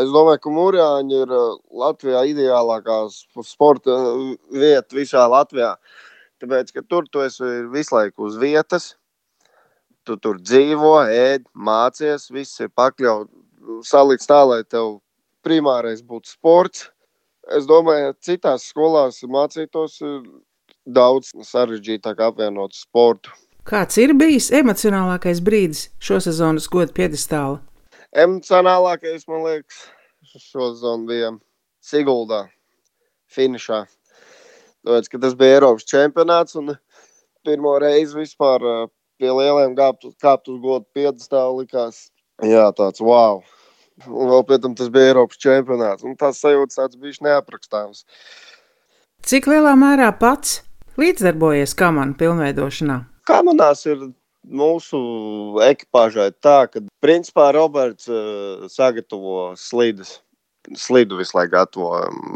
Es 0.00 0.08
domāju, 0.08 0.40
ka 0.40 0.52
Mūrjāņi 0.54 1.22
ir 1.26 1.32
uh, 1.34 1.56
Latvijā 1.76 2.22
ideālākā 2.30 3.02
sporta 3.44 3.92
uh, 3.92 4.28
vieta 4.54 4.96
visā 4.96 5.26
Latvijā. 5.28 5.74
Tāpēc, 6.40 6.72
ka 6.72 6.84
tur 6.88 7.08
tu 7.12 7.20
esi 7.24 7.50
visu 7.72 7.96
laiku 7.98 8.30
uz 8.30 8.38
vietas, 8.40 8.94
Tu 10.04 10.18
tur 10.20 10.36
dzīvo, 10.36 10.98
ēd, 11.08 11.46
mācies, 11.56 12.26
viss 12.32 12.60
ir 12.60 12.68
pakļauts, 12.76 13.30
salikts 13.88 14.28
tā, 14.28 14.42
lai 14.44 14.60
tev 14.68 14.98
primārais 15.44 16.02
būtu 16.04 16.28
sports. 16.34 16.90
Es 17.52 17.66
domāju, 17.68 18.14
ka 18.14 18.24
citās 18.24 18.64
skolās 18.70 19.20
mācītos 19.28 19.98
daudz 20.84 21.32
sarežģītāk 21.44 22.22
apvienot 22.24 22.76
sportu. 22.76 23.32
Kāds 23.64 23.96
ir 24.00 24.12
bijis 24.16 24.50
emocionālākais 24.52 25.40
brīdis 25.44 25.88
šo 26.00 26.20
sezonas 26.20 26.68
godu 26.68 26.92
piedestāla? 26.96 27.60
Emocionālākais, 28.12 29.24
man 29.28 29.44
liekas, 29.44 29.86
šo 30.36 30.70
sezonu 30.74 31.08
bija 31.08 31.30
Siguldā, 31.84 32.44
finišā. 33.32 33.84
Tāpēc, 34.84 35.08
tas 35.20 35.36
bija 35.40 35.58
Eiropas 35.58 35.88
čempionāts 35.88 36.56
un 36.60 36.74
pirmo 37.44 37.74
reizi 37.80 38.16
vispār 38.20 38.64
pie 39.20 39.32
lieliem 39.32 39.76
kāpt, 39.76 40.08
kāpt 40.20 40.52
uz 40.52 40.60
godu 40.60 40.84
piedestāla 40.96 41.56
likās, 41.62 42.08
jā, 42.44 42.68
tāds 42.76 43.00
wow. 43.04 43.40
Un 44.08 44.30
vēl 44.32 44.42
pēc 44.48 44.64
tam 44.64 44.74
tas 44.78 44.90
bija 44.90 45.12
Eiropas 45.12 45.38
čempionāts. 45.40 46.04
Un 46.06 46.16
tās 46.18 46.40
sajūtas 46.42 46.80
tāds 46.80 46.98
bija 46.98 47.28
neaprakstāms. 47.28 48.02
Cik 49.24 49.46
lielā 49.48 49.76
mērā 49.78 50.10
pats 50.18 50.58
līdzdarbojies 51.00 51.76
kamanu 51.78 52.16
pilnveidošanā? 52.18 52.98
Kamanās 53.28 53.86
ir 53.86 54.02
mūsu 54.44 54.98
ekipāžai 55.64 56.28
tā, 56.44 56.64
ka 56.68 56.82
principā 57.04 57.48
Roberts 57.56 58.10
uh, 58.10 58.66
sagatavo 58.68 59.54
slīdus. 59.58 60.18
Slidu 60.80 61.18
visu 61.18 61.36
laiku 61.36 61.52
gatavo. 61.52 61.90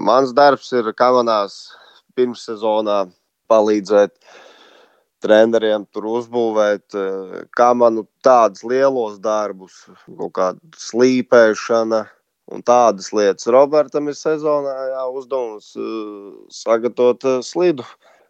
Mans 0.05 0.35
darbs 0.37 0.69
ir 0.77 0.91
kamanās 0.97 1.71
pirmssezonā 2.17 3.07
palīdzēt 3.49 4.13
treneriem 5.25 5.87
tur 5.93 6.07
uzbūvēt, 6.13 6.97
kā 7.57 7.73
man 7.75 8.05
tādus 8.25 8.65
lielos 8.67 9.19
darbus, 9.23 9.85
kaut 10.07 10.35
kāda 10.39 10.79
slīpēšana 10.79 12.05
un 12.55 12.63
tādas 12.65 13.11
lietas. 13.13 13.49
Robertam 13.53 14.09
ir 14.09 14.17
sezonā 14.17 14.77
jā, 14.93 15.03
uzdevums 15.21 15.73
sagatavot 16.55 17.27
slidu. 17.45 17.87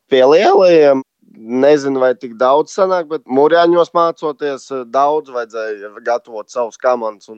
Pie 0.08 0.24
lielajiem 0.24 1.04
nezinu, 1.36 2.00
vai 2.00 2.14
tik 2.16 2.34
daudz 2.40 2.72
sanāk, 2.74 3.08
bet 3.10 3.26
mūrjāņos 3.28 3.92
mācoties, 3.96 4.66
daudz 4.92 5.30
vajadzēja 5.34 5.92
gatavot 6.06 6.50
savus 6.50 6.80
komandas. 6.80 7.30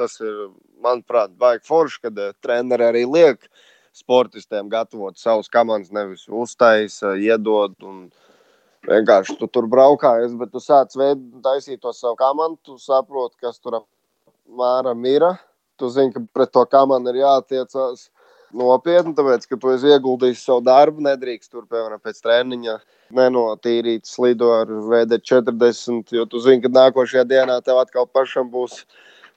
Tas 0.00 0.16
ir, 0.24 0.48
manuprāt, 0.84 1.34
baigi 1.40 1.64
forši, 1.68 2.00
kad 2.06 2.20
treneri 2.44 2.88
arī 2.88 3.04
liek 3.08 3.48
sportistiem 3.94 4.68
gatavot 4.72 5.18
savus 5.20 5.50
komandas, 5.52 5.92
nevis 5.94 6.26
uztaisa, 6.28 7.14
iedod. 7.20 7.76
Un, 7.84 8.08
vienkārši 8.88 9.36
tu 9.40 9.48
tur 9.50 9.68
braukājies, 9.70 10.34
bet 10.38 10.52
tu 10.52 10.62
sāc 10.62 10.94
taisīt 11.44 11.80
to 11.82 11.92
savu 11.92 12.16
komandu, 12.20 12.58
tu 12.64 12.78
saproti, 12.80 13.38
kas 13.42 13.60
tur 13.60 13.80
apmēram 13.80 15.06
ir. 15.10 15.28
Tu 15.80 15.88
zini, 15.90 16.12
ka 16.14 16.22
pret 16.36 16.52
to 16.54 16.62
komandu 16.70 17.10
ir 17.10 17.24
jātiecās 17.24 18.08
nopietni, 18.54 19.14
tāpēc, 19.18 19.48
ka 19.50 19.58
tu 19.58 19.72
esi 19.74 19.90
ieguldījis 19.90 20.44
savu 20.46 20.62
darbu, 20.66 21.02
nedrīkst 21.02 21.50
tur, 21.50 21.64
piemēram, 21.66 22.02
pēc 22.02 22.20
treniņa 22.22 22.76
nenotīrīt 23.14 24.06
slidu 24.06 24.52
ar 24.54 24.70
VD40, 24.70 26.14
jo 26.14 26.26
tu 26.30 26.42
zini, 26.44 26.62
ka 26.62 26.70
nākošajā 26.70 27.26
dienā 27.30 27.58
tev 27.66 27.82
atkal 27.82 28.06
pašam 28.06 28.50
būs 28.52 28.84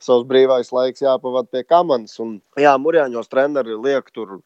savs 0.04 0.28
brīvais 0.30 0.70
laiks 0.74 1.02
jāpavada 1.02 1.50
pie 1.50 1.64
komandas. 1.66 2.20
Un, 2.22 2.38
jā, 2.62 2.76
Mūrjāņos 2.78 3.32
treneri 3.32 3.80
liek 3.82 4.12
tur 4.14 4.38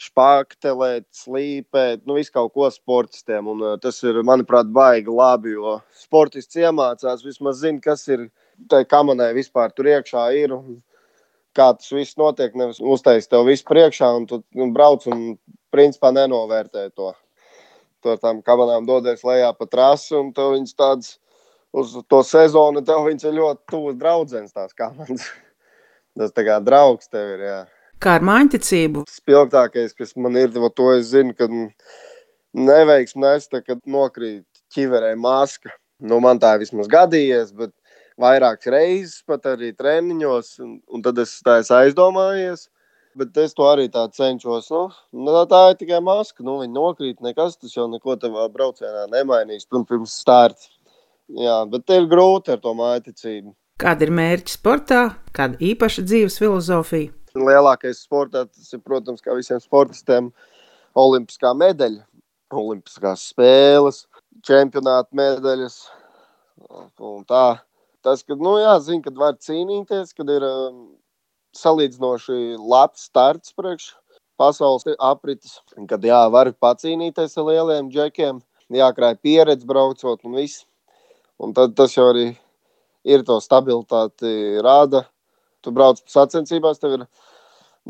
spāktelēt, 0.00 1.06
slīpēt, 1.12 2.06
nu, 2.08 2.16
visu 2.16 2.32
kaut 2.32 2.54
ko 2.56 2.68
sportistiem. 2.72 3.48
Un, 3.52 3.64
uh, 3.64 3.78
tas 3.80 4.00
ir, 4.06 4.22
manuprāt, 4.26 4.70
baigi 4.72 5.12
labi, 5.12 5.56
jo 5.56 5.78
sportists 5.96 6.56
iemācās, 6.60 7.24
vismaz 7.26 7.60
zina, 7.64 7.82
kas 7.84 8.06
ir 8.08 8.28
tajā 8.70 8.88
kamanē 8.88 9.30
vispār 9.36 9.74
tur 9.76 9.90
iekšā 9.92 10.30
ir. 10.40 10.56
Un, 10.56 10.78
kā 11.56 11.70
tas 11.76 11.90
viss 11.92 12.18
notiek, 12.20 12.54
nevis 12.58 12.80
uztaisīt 12.80 13.30
tev 13.32 13.48
visu 13.48 13.66
priekšā, 13.68 14.10
un 14.16 14.26
tu 14.30 14.40
nu, 14.56 14.70
brauc 14.74 15.06
un 15.10 15.34
principā 15.74 16.12
nenovērtē 16.14 16.88
to. 16.94 17.12
To 18.06 18.16
tam 18.20 18.40
kamerām 18.44 18.86
dodies 18.88 19.24
lejā 19.26 19.50
pa 19.56 19.66
trasi, 19.68 20.14
un 20.16 20.30
tev 20.36 20.54
viņas 20.54 20.78
tādas 20.78 21.10
uz 21.76 21.98
to 22.08 22.22
sezonu, 22.26 22.82
tev 22.86 23.04
viņas 23.08 23.26
ir 23.28 23.36
ļoti 23.36 23.60
tuvas 23.70 23.98
draudzenes 24.00 24.56
tās 24.56 24.72
kameras. 24.78 25.26
tas 26.18 26.34
tā 26.36 26.46
kā 26.46 26.58
draugs 26.64 27.10
tev 27.10 27.34
ir, 27.36 27.44
jā. 27.50 27.60
Kā 28.00 28.14
ar 28.16 28.24
mājiņticību? 28.24 29.04
Spilgtākais, 29.12 29.92
kas 29.92 30.14
man 30.16 30.38
ir, 30.40 30.54
to 30.72 30.86
es 30.94 31.10
zinu, 31.10 31.34
kad 31.36 31.52
neveiksmi 32.56 33.26
nesta, 33.26 33.60
kad 33.60 33.82
nokrīt 33.84 34.46
ķiverē 34.72 35.12
maska. 35.20 35.74
Nu, 36.00 36.16
man 36.24 36.40
tā 36.40 36.54
vismaz 36.62 36.88
gadījies, 36.88 37.52
bet 37.52 37.74
vairākas 38.20 38.72
reizes 38.72 39.20
pat 39.28 39.44
arī 39.52 39.74
treniņos, 39.76 40.54
un, 40.64 40.78
un 40.88 41.04
tad 41.04 41.20
es 41.20 41.36
tā 41.44 41.58
esmu 41.60 41.76
aizdomājies. 41.82 42.68
Bet 43.20 43.36
es 43.42 43.52
to 43.58 43.66
arī 43.66 43.88
tā 43.92 44.06
cenšos. 44.14 44.70
Nu, 44.70 44.86
nu, 45.12 45.34
tā, 45.34 45.44
tā 45.50 45.62
ir 45.72 45.78
tikai 45.82 46.00
maska. 46.06 46.44
Nu, 46.46 46.60
viņa 46.62 46.72
nokrīt, 46.72 47.20
nekas 47.20 47.58
tas 47.58 47.74
jau 47.76 47.88
neko 47.90 48.16
tavā 48.22 48.46
braucienā 48.54 49.08
nemainīs. 49.12 49.66
Pirms 49.68 50.14
starta. 50.22 50.70
Jā, 51.36 51.60
bet 51.68 51.90
ir 51.92 52.08
grūti 52.10 52.54
ar 52.54 52.62
to 52.62 52.72
mājticību. 52.78 53.52
Kāda 53.80 54.06
ir 54.06 54.14
mērķa 54.14 54.54
sportā, 54.54 55.00
kāda 55.36 55.58
īpaša 55.72 56.06
dzīves 56.06 56.38
filozofija? 56.40 57.10
Lielākais 57.38 58.02
sportā 58.02 58.44
tas 58.48 58.72
ir, 58.74 58.80
protams, 58.82 59.22
kā 59.22 59.34
visiem 59.38 59.60
sportistiem, 59.62 60.30
olimpiskā 60.98 61.52
medaļa, 61.54 62.02
olimpiskās 62.50 63.28
spēles, 63.30 64.04
čempionāta 64.46 65.14
medaļas. 65.14 65.76
Tas, 68.00 68.24
ka, 68.24 68.34
nu, 68.34 68.56
jā, 68.58 68.74
zin, 68.82 69.02
kad 69.04 69.14
var 69.20 69.38
cīnīties, 69.38 70.14
kad 70.16 70.30
ir 70.32 70.44
um, 70.46 70.82
salīdzinoši 71.56 72.56
labs 72.58 73.06
starts 73.10 73.54
priekš 73.54 73.92
pasaules 74.40 74.86
aprites, 74.96 75.58
kad 75.88 76.04
jā, 76.04 76.20
var 76.32 76.50
pacīnīties 76.56 77.36
ar 77.38 77.48
lieliem 77.50 77.90
džekiem, 77.92 78.40
jākrāj 78.72 79.18
pieredze 79.20 79.68
braucot 79.68 80.24
un 80.24 80.38
viss. 80.40 80.64
Un 81.40 81.54
tad 81.56 81.76
tas 81.76 81.94
jau 81.96 82.10
arī 82.10 82.30
ir 83.04 83.22
to 83.28 83.38
stabilitāti 83.40 84.60
rāda 84.64 85.04
tu 85.64 85.72
brauc 85.74 86.00
sacensībās, 86.10 86.80
tev 86.80 86.98
ir 86.98 87.06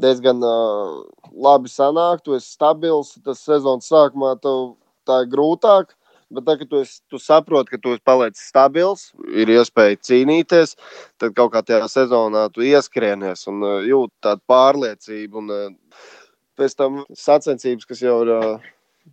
diezgan 0.00 0.42
uh, 0.46 1.00
labi 1.34 1.70
sanāk, 1.70 2.22
tu 2.24 2.36
esi 2.36 2.52
stabils. 2.54 3.16
Tas 3.24 3.42
sezonas 3.46 3.90
sākumā 3.90 4.36
tev 4.42 4.76
tā 5.08 5.24
ir 5.24 5.32
grūtāk. 5.32 5.96
Bet, 6.30 6.44
tā, 6.46 6.54
kad 6.60 6.68
tu, 6.70 6.80
esi, 6.84 7.00
tu 7.10 7.18
saproti, 7.18 7.72
ka 7.74 7.80
tu 7.82 7.96
esi 7.96 8.04
palicis 8.06 8.44
stabils, 8.52 9.08
ir 9.34 9.50
iespēja 9.50 9.98
cīnīties, 10.06 10.76
tad 11.18 11.34
kaut 11.34 11.50
kā 11.56 11.64
tajā 11.66 11.88
sezonā 11.90 12.44
tu 12.54 12.62
ieskrienies 12.62 13.48
un 13.50 13.64
uh, 13.66 13.80
jūti 13.82 14.14
tādu 14.22 14.44
pārliecību. 14.50 15.42
Un, 15.42 15.50
uh, 15.50 16.12
pēc 16.60 16.76
tam 16.78 17.00
sacensības, 17.16 17.88
kas 17.88 18.04
jau 18.04 18.20
ir 18.22 18.30
uh, 18.36 18.68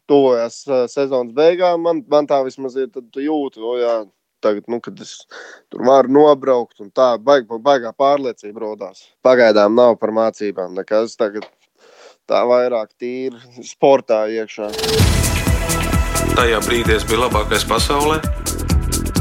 tuvojas 0.09 0.59
uh, 0.69 0.85
sezonas 0.91 1.33
beigām, 1.37 1.81
man, 1.87 2.03
man 2.11 2.29
tā 2.29 2.43
vismaz 2.45 2.77
ir, 2.77 2.91
tad 2.93 3.09
tu 3.13 3.23
jūti, 3.23 3.63
o, 3.65 3.73
jā, 3.81 3.95
tagad, 4.43 4.65
nu, 4.67 4.79
kad 4.83 4.99
es 5.03 5.13
tur 5.71 5.85
varu 5.87 6.11
nobraukt, 6.13 6.79
un 6.83 6.91
tā 6.95 7.15
baig, 7.21 7.47
baigā 7.63 7.93
pārliecība 7.97 8.63
rodās. 8.63 9.07
Pagaidām 9.25 9.75
nav 9.77 9.97
par 10.01 10.13
mācībām 10.15 10.75
nekas. 10.77 11.17
Tagad 11.19 11.47
tā 12.27 12.43
vairāk 12.47 12.91
tīri 12.99 13.63
sportā 13.65 14.25
iekšā. 14.31 14.71
Tajā 16.37 16.59
brīdī 16.67 16.97
es 16.97 17.07
biju 17.07 17.23
labākais 17.25 17.65
pasaulē. 17.69 18.19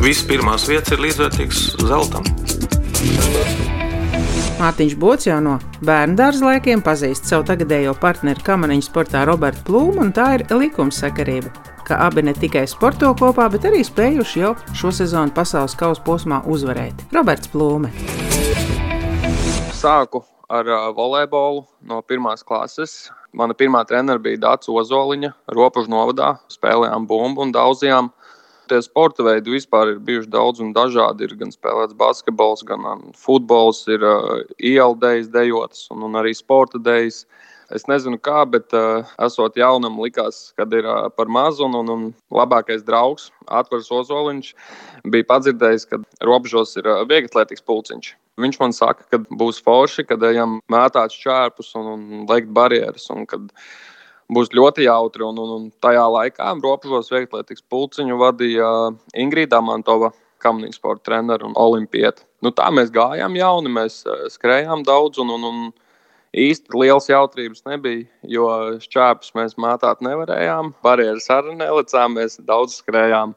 Visas 0.03 0.27
pirmās 0.29 0.67
vietas 0.69 0.93
ir 0.93 1.05
līdzvērtīgas 1.07 1.63
zeltam. 1.89 2.27
Mārtiņš 4.57 4.95
Bots 5.01 5.29
jau 5.29 5.37
no 5.45 5.59
bērnu 5.85 6.17
dārza 6.17 6.47
laikiem 6.47 6.81
pazīst 6.85 7.29
savu 7.29 7.45
tagadējo 7.49 7.93
partneri 8.01 8.45
kamaniņu 8.45 8.89
sportā 8.89 9.27
Robertu 9.29 9.67
Plūmu, 9.69 10.01
un 10.07 10.13
tā 10.17 10.31
ir 10.39 10.47
likumsakarība 10.49 11.76
ka 11.87 11.97
abi 12.07 12.23
ne 12.27 12.35
tikai 12.35 12.65
sporto 12.67 13.13
kopā, 13.19 13.47
bet 13.53 13.67
arī 13.69 13.85
spējuši 13.87 14.41
jau 14.43 14.55
šo 14.75 14.91
sezonu 14.95 15.35
pasaules 15.35 15.77
kausa 15.79 16.03
posmā 16.07 16.41
uzvarēt. 16.51 17.05
Roberts 17.15 17.51
Plūme. 17.53 17.93
Sāku 19.77 20.25
ar 20.51 20.67
uh, 20.67 20.89
volejbolu 20.97 21.63
no 21.87 22.01
pirmās 22.03 22.43
klases. 22.47 23.07
Mana 23.37 23.55
pirmā 23.55 23.85
treneris 23.87 24.25
bija 24.25 24.43
Dārts 24.43 24.71
Ozoliņa, 24.73 25.31
Ropažu 25.55 25.93
novadā. 25.93 26.35
Spēlējām 26.51 27.07
bumbu 27.07 27.47
un 27.47 27.55
daudzījām. 27.55 28.11
Tie 28.67 28.81
sporta 28.83 29.23
veidi 29.23 29.53
vispār 29.55 29.93
ir 29.93 30.03
bijuši 30.03 30.31
daudz 30.33 30.63
un 30.65 30.73
dažādi. 30.75 31.29
Ir 31.29 31.37
gan 31.39 31.55
spēlēts 31.55 31.95
basketbols, 31.99 32.67
gan 32.67 33.13
futbols, 33.15 33.85
ir 33.87 34.03
uh, 34.03 34.41
ieldējis, 34.59 35.31
dejotas 35.35 35.87
un, 35.95 36.03
un 36.09 36.19
arī 36.19 36.35
sporta 36.35 36.83
dejas. 36.83 37.23
Uh, 37.27 37.45
Es 37.75 37.89
nezinu, 37.91 38.19
kā, 38.23 38.45
bet 38.47 38.71
uh, 38.77 39.09
esot 39.27 39.57
jaunam, 39.59 39.97
likās, 39.99 40.53
ka 40.59 40.69
ir 40.71 40.87
uh, 40.87 41.09
par 41.11 41.27
mazu. 41.27 41.65
Un, 41.67 41.75
un, 41.81 41.89
un 41.91 42.05
labākais 42.31 42.85
draugs, 42.87 43.33
Atvars 43.51 43.91
Ozoliņš, 43.91 44.53
bija 45.11 45.27
padzirdējis, 45.33 45.89
ka 45.91 45.99
robežos 46.29 46.77
ir 46.79 46.87
uh, 46.87 47.03
vieglatlētīgs 47.11 47.67
pulciņš. 47.67 48.13
Viņš 48.39 48.61
man 48.61 48.77
saka, 48.77 49.07
ka 49.11 49.19
būs 49.41 49.59
forši, 49.67 50.05
kad 50.07 50.23
ejam 50.29 50.61
mētāt 50.71 51.17
šķērpus 51.17 51.73
un, 51.81 51.91
un 51.95 52.25
liekt 52.31 52.55
barjeras. 52.55 53.11
Un, 53.15 53.27
kad, 53.27 53.51
Būs 54.27 54.49
ļoti 54.51 54.83
jautri. 54.89 55.23
Un, 55.23 55.37
un, 55.39 55.51
un 55.55 55.67
tajā 55.79 56.03
laikā 56.11 56.49
robežos 56.59 57.13
vieglatlētīgs 57.15 57.63
pulciņu 57.71 58.17
vadīja 58.19 58.71
Ingrīda 59.15 59.63
Mantova. 59.63 60.11
kamniņu 60.43 60.77
sporta 60.77 61.03
treneru 61.09 61.47
un 61.49 61.55
olimpieti. 61.57 62.23
Nu, 62.45 62.51
tā 62.53 62.67
mēs 62.71 62.91
gājām 62.93 63.35
jauni, 63.39 63.71
mēs 63.73 64.03
skrējām 64.35 64.83
daudz 64.85 65.19
un, 65.23 65.31
un, 65.33 65.47
un 65.49 65.63
īsti 66.37 66.77
liels 66.77 67.09
jautrības 67.11 67.65
nebija, 67.69 68.05
jo 68.29 68.47
šķēpus 68.83 69.33
mēs 69.39 69.57
mātāt 69.61 70.03
nevarējām, 70.05 70.75
barjeras 70.85 71.31
arī 71.33 71.57
nelicām, 71.59 72.17
mēs 72.19 72.39
daudz 72.47 72.81
skrējām. 72.83 73.35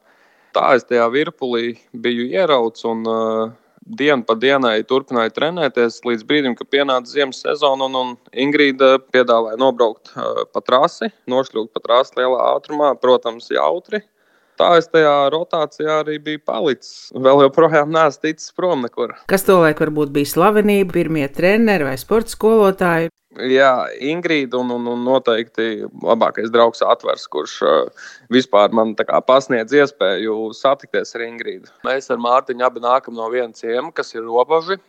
Tā 0.56 0.74
es 0.76 0.86
tajā 0.88 1.06
virpulī 1.14 1.76
biju 1.94 2.26
ierauts 2.32 2.84
un 2.88 3.04
uh, 3.06 3.52
dienu 3.80 4.26
pa 4.26 4.34
dienai 4.38 4.80
turpināju 4.86 5.32
trenēties 5.36 6.00
līdz 6.06 6.24
brīdim, 6.26 6.56
kad 6.58 6.70
pienāca 6.72 7.10
ziemas 7.10 7.42
sezona. 7.44 7.86
Un, 7.86 7.98
un 8.00 8.14
Ingrīda 8.44 8.96
piedāvāja 9.14 9.60
nobraukt 9.60 10.12
uh, 10.14 10.42
pa 10.50 10.62
trasi, 10.66 11.12
nošļūt 11.30 11.70
pa 11.74 11.84
trasi 11.84 12.18
lielā 12.18 12.40
ātrumā, 12.56 12.94
protams, 13.00 13.50
jautri. 13.54 14.02
Tā 14.60 14.74
es 14.76 14.90
tajā 14.92 15.14
rotācijā 15.32 16.02
arī 16.02 16.18
biju 16.20 16.42
palicis. 16.44 17.08
Vēl 17.16 17.46
joprojām 17.46 17.94
neesmu 17.94 18.26
ticis 18.26 18.52
prom 18.52 18.84
nekur. 18.84 19.14
Kas 19.30 19.46
tolaik 19.46 19.80
varbūt 19.80 20.12
bija 20.12 20.28
slavenība, 20.34 20.92
pirmie 20.98 21.24
treneri 21.32 21.88
vai 21.88 21.96
sporta 22.00 22.34
skolotāji? 22.34 23.08
Jā, 23.30 23.86
Ingrīda 24.02 24.58
un, 24.58 24.72
un, 24.74 24.88
un 24.90 25.04
noteikti 25.06 25.86
labākais 26.02 26.50
draugs 26.50 26.82
Atvers, 26.82 27.28
kurš 27.30 27.56
uh, 27.62 28.08
vispār 28.28 28.74
man 28.74 28.92
pasniedz 29.28 29.72
iespēju 29.80 30.50
satikties 30.58 31.14
ar 31.14 31.24
Ingrīdu. 31.28 31.70
Mēs 31.86 32.10
ar 32.10 32.20
Mārtiņu 32.20 32.66
abi 32.66 32.82
nākam 32.84 33.16
no 33.16 33.30
viena 33.32 33.54
ciema, 33.54 33.94
kas 33.94 34.12
ir 34.16 34.26
robeži. 34.26 34.80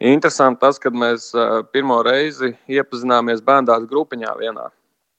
Interesanti 0.00 0.64
tas, 0.64 0.82
kad 0.82 0.96
mēs 0.96 1.30
uh, 1.36 1.60
pirmo 1.68 2.00
reizi 2.02 2.56
iepazināmies 2.66 3.44
bērnu 3.44 3.84
grupiņā 3.92 4.38
vienā. 4.40 4.72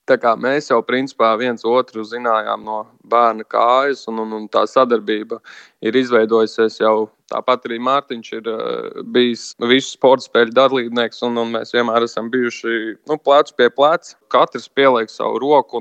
Tā 0.04 0.18
kā 0.20 0.34
mēs 0.36 0.66
jau 0.68 0.82
principā 0.84 1.30
viens 1.40 1.64
otru 1.64 2.02
zinājām 2.04 2.64
no 2.66 2.82
bērna 3.08 3.44
kājas, 3.48 4.02
un, 4.10 4.18
un, 4.20 4.34
un 4.36 4.48
tā 4.52 4.66
sadarbība 4.68 5.38
ir 5.80 5.96
izveidojusies 5.96 6.76
jau 6.82 7.06
tāpat. 7.32 7.64
Arī 7.64 7.78
Mārtiņš 7.86 8.28
ir 8.36 8.50
uh, 8.52 8.98
bijis 9.14 9.46
visu 9.64 9.94
sporta 9.94 10.26
spēļu 10.26 10.52
dalībnieks, 10.58 11.22
un, 11.24 11.40
un 11.40 11.56
mēs 11.56 11.72
vienmēr 11.72 12.04
esam 12.04 12.28
bijuši 12.32 12.74
nu, 13.08 13.16
plecu 13.16 13.56
pie 13.56 13.70
pleca. 13.72 14.12
Katrs 14.28 14.68
pieliek 14.68 15.08
savu 15.08 15.40
roku. 15.40 15.80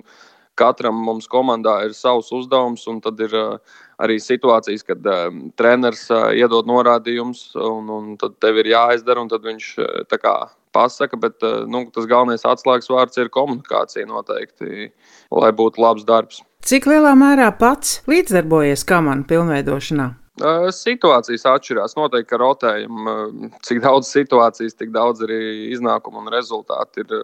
Katram 0.55 1.03
mums 1.03 1.27
komandā 1.27 1.79
ir 1.83 1.95
savs 1.97 2.31
uzdevums, 2.31 2.87
un 2.87 3.03
tad 3.03 3.19
ir 3.27 3.35
uh, 3.35 3.77
arī 3.99 4.21
situācijas, 4.23 4.87
kad 4.87 5.03
uh, 5.03 5.27
treneris 5.59 6.05
uh, 6.13 6.29
iedod 6.31 6.69
norādījumus, 6.69 7.49
un, 7.59 7.91
un 7.91 8.11
tad 8.21 8.39
tev 8.39 8.63
ir 8.63 8.71
jāizdara, 8.71 9.25
un 9.25 9.33
tad 9.33 9.43
viņš 9.51 9.71
uh, 9.83 10.19
kā, 10.21 10.37
pasaka, 10.73 11.19
bet 11.19 11.43
eh, 11.45 11.61
nu, 11.69 11.85
tas 11.93 12.07
galvenais 12.09 12.45
atslēgas 12.47 12.89
vārds 12.91 13.21
ir 13.21 13.31
komunikācija 13.33 14.07
noteikti, 14.09 14.89
lai 15.31 15.53
būtu 15.55 15.83
labs 15.83 16.07
darbs. 16.07 16.41
Cik 16.63 16.87
lielā 16.87 17.13
mērā 17.19 17.49
pats 17.59 18.01
līdzdarbojies 18.09 18.85
kamanu 18.87 19.27
pilnveidošanā? 19.29 20.09
Eh, 20.41 20.67
situācijas 20.73 21.45
atšķirās. 21.53 21.97
Noteikti, 21.99 22.29
ka 22.31 22.41
rotējam, 22.41 23.07
eh, 23.13 23.55
cik 23.67 23.83
daudz 23.85 24.11
situācijas, 24.11 24.77
tik 24.79 24.93
daudz 24.95 25.23
arī 25.25 25.41
iznākumu 25.71 26.25
un 26.25 26.31
rezultātu 26.33 27.05
ir. 27.05 27.17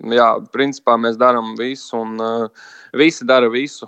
Jā, 0.00 0.30
principā 0.48 0.94
mēs 0.96 1.18
darām 1.20 1.50
visu, 1.58 1.98
un 2.00 2.48
visi 2.96 3.26
dara 3.28 3.50
visu 3.52 3.84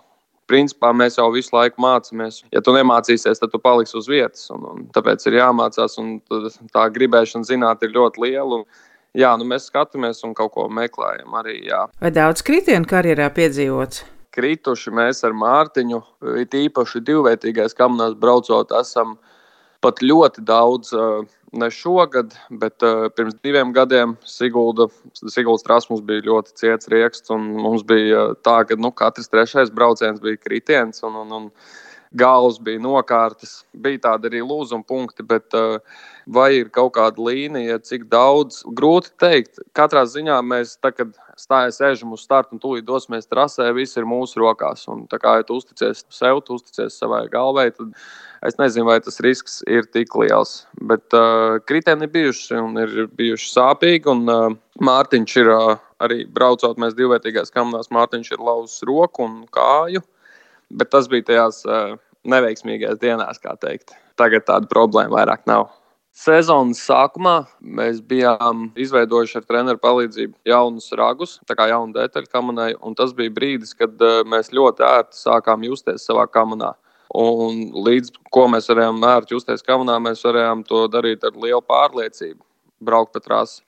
principā 0.51 0.93
mēs 0.97 1.19
jau 1.19 1.29
visu 1.35 1.55
laiku 1.55 1.83
mācāmies. 1.83 2.43
Ja 2.55 2.63
tu 2.65 2.75
nemācīsies, 2.77 3.41
tad 3.41 3.53
tu 3.53 3.61
paliksi 3.63 3.99
uz 4.01 4.09
vietas. 4.11 4.49
Un, 4.55 4.65
un 4.69 4.87
tāpēc 4.95 5.27
ir 5.29 5.39
jāmācās, 5.41 5.99
un 6.03 6.17
tā 6.75 6.87
gribēšana 6.95 7.49
zināt 7.49 7.85
ir 7.87 7.95
ļoti 7.97 8.25
liela. 8.25 8.61
Un, 8.61 8.89
jā, 9.19 9.33
nu 9.39 9.49
mēs 9.49 9.69
skatāmies 9.71 10.23
un 10.27 10.35
kaut 10.39 10.55
ko 10.57 10.69
meklējam 10.73 11.37
arī. 11.43 11.61
Jā. 11.69 11.87
Vai 12.03 12.13
daudz 12.15 12.45
kritienu 12.47 12.89
karjerā 12.89 13.31
piedzīvots? 13.35 14.07
Krituši 14.33 14.95
mēs 14.97 15.21
ar 15.29 15.35
Mārtiņu, 15.37 15.99
it 16.41 16.55
īpaši 16.57 17.03
divveitīgais 17.05 17.77
kamanās 17.77 18.15
braucot, 18.17 18.73
esam 18.79 19.19
pat 19.85 20.03
ļoti 20.05 20.45
daudz. 20.49 20.93
Uh, 20.97 21.23
ne 21.53 21.69
šogad, 21.71 22.33
bet 22.49 22.83
uh, 22.83 23.09
pirms 23.17 23.37
diviem 23.45 23.73
gadiem 23.77 24.17
Sigulda, 24.25 24.87
Siguldas 25.13 25.67
trasmas 25.67 26.01
bija 26.05 26.25
ļoti 26.25 26.57
ciets 26.57 26.89
rieksts. 26.93 27.33
Mums 27.37 27.85
bija 27.89 28.29
uh, 28.31 28.37
tā, 28.45 28.63
ka 28.69 28.79
nu, 28.81 28.93
katrs 28.97 29.29
trešais 29.33 29.73
brauciens 29.75 30.23
bija 30.23 30.41
kritiens. 30.41 31.03
Un, 31.07 31.19
un, 31.25 31.41
un, 31.41 31.51
Gals 32.13 32.59
bija 32.61 32.77
nokārtas, 32.77 33.63
bija 33.73 34.03
tādi 34.05 34.29
arī 34.29 34.43
lūzuma 34.45 34.85
punkti, 34.85 35.25
bet 35.25 35.55
uh, 35.57 35.79
vai 36.29 36.51
ir 36.59 36.69
kaut 36.69 36.93
kāda 36.99 37.25
līnija, 37.25 37.79
cik 37.81 38.05
daudz, 38.13 38.59
grūti 38.69 39.15
pateikt. 39.15 39.63
Katrā 39.73 40.03
ziņā 40.05 40.37
mēs, 40.45 40.75
tā, 40.85 40.91
kad 40.93 41.17
stājamies, 41.41 41.81
ejam 41.87 42.17
uz 42.17 42.25
startu 42.27 42.57
un 42.57 42.63
tūlīt 42.63 42.87
dosimies 42.89 43.31
trasē, 43.31 43.71
viss 43.77 43.97
ir 43.97 44.09
mūsu 44.09 44.43
rokās. 44.43 44.85
Un, 44.93 45.07
kā 45.11 45.39
ja 45.41 45.47
tu 45.49 45.61
uzticies 45.61 46.05
sev, 46.13 46.43
tu 46.47 46.59
uzticies 46.59 46.99
savai 46.99 47.25
galvai, 47.33 47.71
tad 47.77 47.95
Es 48.43 48.57
nezinu, 48.59 48.89
vai 48.89 48.99
tas 48.99 49.21
risks 49.23 49.61
ir 49.71 49.87
tik 49.95 50.17
liels. 50.19 50.65
Bet 50.91 51.15
uh, 51.15 51.61
kritieni 51.63 52.09
ir 52.09 52.11
bijuši 52.11 52.57
un 52.59 52.81
ir 52.83 53.05
bijuši 53.15 53.51
sāpīgi. 53.53 54.11
Un, 54.11 54.25
uh, 54.27 54.57
Mārtiņš 54.83 55.35
ir 55.39 55.51
uh, 55.53 55.77
arī 56.03 56.25
braucot, 56.27 56.81
mēs 56.83 56.97
divvērtīgās 56.99 57.55
kamerās, 57.55 57.93
Mārtiņš 57.95 58.33
ir 58.35 58.43
lauzis 58.43 58.83
roku 58.89 59.29
un 59.29 59.45
kāju. 59.55 60.03
Bet 60.75 60.91
tas 60.91 61.07
bija 61.13 61.29
tajās 61.29 61.63
uh, 61.69 61.95
neveiksmīgajās 62.27 62.99
dienās, 62.99 63.39
kā 63.39 63.55
teikt. 63.63 63.95
Tagad 64.19 64.49
tāda 64.51 64.67
problēma 64.73 65.21
vairāk 65.21 65.47
nav. 65.47 65.69
Sezonas 66.13 66.83
sākumā 66.85 67.39
mēs 67.65 68.03
bijām 68.05 68.67
izveidojuši 68.77 69.39
ar 69.39 69.45
treneru 69.49 69.81
palīdzību 69.81 70.35
jaunus 70.51 70.91
ragus, 71.01 71.39
tā 71.49 71.57
kā 71.57 71.71
jaunu 71.71 71.97
detaļu 71.97 72.29
kamanai. 72.29 72.67
Tas 72.99 73.15
bija 73.17 73.33
brīdis, 73.33 73.73
kad 73.73 73.97
uh, 74.05 74.21
mēs 74.29 74.53
ļoti 74.53 74.85
ērti 74.85 75.17
sākām 75.17 75.65
justies 75.65 76.05
savā 76.05 76.27
kamanā. 76.29 76.75
Un 77.17 77.65
līdz 77.87 78.13
ko 78.33 78.45
mēs 78.53 78.69
varējām 78.69 79.01
mērķi 79.01 79.39
justies 79.39 79.65
kamanā, 79.65 79.97
mēs 80.05 80.21
varējām 80.29 80.67
to 80.69 80.85
darīt 80.93 81.25
ar 81.25 81.33
lielu 81.33 81.65
pārliecību, 81.65 82.41
braukt 82.85 83.17
pa 83.17 83.25
trasi. 83.25 83.63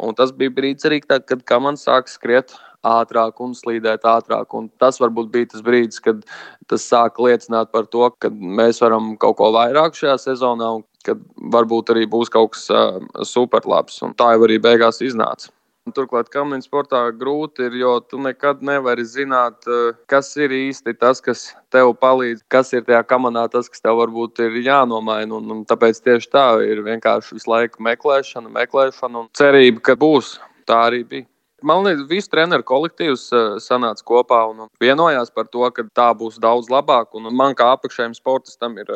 Un 0.00 0.16
tas 0.16 0.32
bija 0.32 0.52
brīdis 0.52 0.88
arī, 0.88 1.02
tad, 1.04 1.26
kad 1.28 1.44
kamans 1.44 1.84
sāk 1.84 2.08
skriet 2.08 2.54
ātrāk 2.88 3.40
un 3.44 3.52
slīdēt 3.56 4.08
ātrāk. 4.08 4.56
Un 4.56 4.70
tas 4.80 4.96
varbūt 5.00 5.28
bija 5.32 5.52
tas 5.52 5.64
brīdis, 5.64 6.00
kad 6.04 6.24
tas 6.72 6.88
sāk 6.88 7.20
liecināt 7.20 7.68
par 7.72 7.84
to, 7.92 8.08
ka 8.16 8.32
mēs 8.32 8.80
varam 8.82 9.12
kaut 9.20 9.38
ko 9.40 9.52
vairāk 9.54 9.96
šajā 9.98 10.16
sezonā, 10.24 10.72
un 10.78 10.84
ka 11.06 11.16
varbūt 11.54 11.94
arī 11.94 12.06
būs 12.10 12.32
kaut 12.32 12.54
kas 12.56 12.68
uh, 12.72 13.00
superlabs. 13.26 14.00
Un 14.06 14.14
tā 14.18 14.34
jau 14.34 14.46
arī 14.46 14.60
beigās 14.62 15.02
iznāca. 15.04 15.52
Turklāt, 15.90 16.28
kamieņa 16.30 16.62
sportā 16.62 16.98
grūti 17.18 17.64
ir, 17.66 17.74
jo 17.74 17.96
tu 18.06 18.20
nekad 18.22 18.60
nevari 18.62 19.02
zināt, 19.02 19.66
kas 20.06 20.28
ir 20.38 20.54
īsti 20.54 20.94
tas, 20.94 21.18
kas 21.18 21.48
tev 21.74 21.90
palīdz, 21.98 22.44
kas 22.54 22.70
ir 22.70 22.84
tajā 22.86 23.00
kamanā, 23.10 23.48
tas, 23.50 23.66
kas 23.66 23.82
tev 23.82 23.98
varbūt 23.98 24.44
ir 24.46 24.60
jānomaina. 24.62 25.40
Un, 25.40 25.50
un 25.50 25.64
tāpēc 25.66 25.98
tieši 26.04 26.30
tā 26.30 26.44
ir 26.62 26.84
vienkārši 26.86 27.34
visu 27.34 27.50
laiku 27.50 27.82
meklēšana, 27.82 28.52
meklēšana 28.60 29.24
un 29.24 29.28
cerība, 29.34 29.82
ka 29.90 29.98
būs. 29.98 30.36
Tā 30.70 30.78
arī 30.92 31.02
bija. 31.02 31.26
Man 31.66 31.82
liekas, 31.82 32.06
viss 32.10 32.30
treneru 32.30 32.62
kolektīvs 32.66 33.26
sanāca 33.66 34.06
kopā 34.06 34.38
un 34.52 34.68
vienojās 34.82 35.34
par 35.34 35.50
to, 35.50 35.66
ka 35.74 35.82
tā 35.98 36.08
būs 36.14 36.38
daudz 36.42 36.70
labāk. 36.70 37.10
Un 37.18 37.26
man 37.34 37.58
kā 37.58 37.72
apakšējiem 37.74 38.14
sportistam 38.18 38.78
ir 38.78 38.90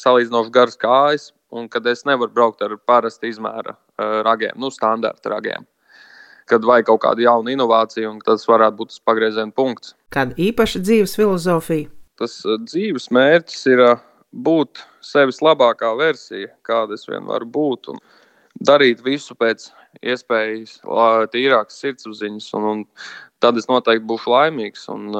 salīdzinoši 0.00 0.52
garas 0.52 0.80
kājas, 0.80 1.30
un 1.52 1.68
kad 1.72 1.86
es 1.86 2.06
nevaru 2.08 2.32
braukt 2.32 2.64
ar 2.64 2.74
parasta 2.88 3.28
izmēra 3.28 3.76
ragiem, 4.26 4.56
nu, 4.58 4.72
standarta 4.72 5.34
ragiem 5.34 5.68
kad 6.50 6.64
vajag 6.66 6.88
kaut 6.90 7.02
kādu 7.04 7.24
jaunu 7.24 7.52
inovāciju, 7.54 8.14
un 8.14 8.22
tas 8.24 8.44
varētu 8.48 8.78
būt 8.80 8.92
tas 8.92 9.02
pagrieziena 9.06 9.54
punkts. 9.56 9.94
Kāda 10.12 10.36
īpaša 10.40 10.82
dzīves 10.84 11.14
filozofija? 11.18 11.90
Tas 12.20 12.40
uh, 12.46 12.58
dzīves 12.60 13.08
mērķis 13.14 13.62
ir 13.72 13.84
uh, 13.84 14.02
būt 14.32 14.82
sevis 15.04 15.40
labākā 15.44 15.92
versija, 15.98 16.50
kāda 16.66 16.98
es 16.98 17.06
vien 17.08 17.24
varu 17.28 17.48
būt, 17.56 17.92
un 17.92 18.02
darīt 18.60 19.02
visu 19.04 19.36
pēc 19.38 19.70
iespējas 20.02 20.78
tīrākas 21.32 21.80
sirdsapziņas, 21.82 22.52
un, 22.58 22.68
un 22.72 22.84
tad 23.42 23.58
es 23.60 23.68
noteikti 23.68 24.06
būšu 24.08 24.32
laimīgs. 24.32 24.86
Un, 24.92 25.10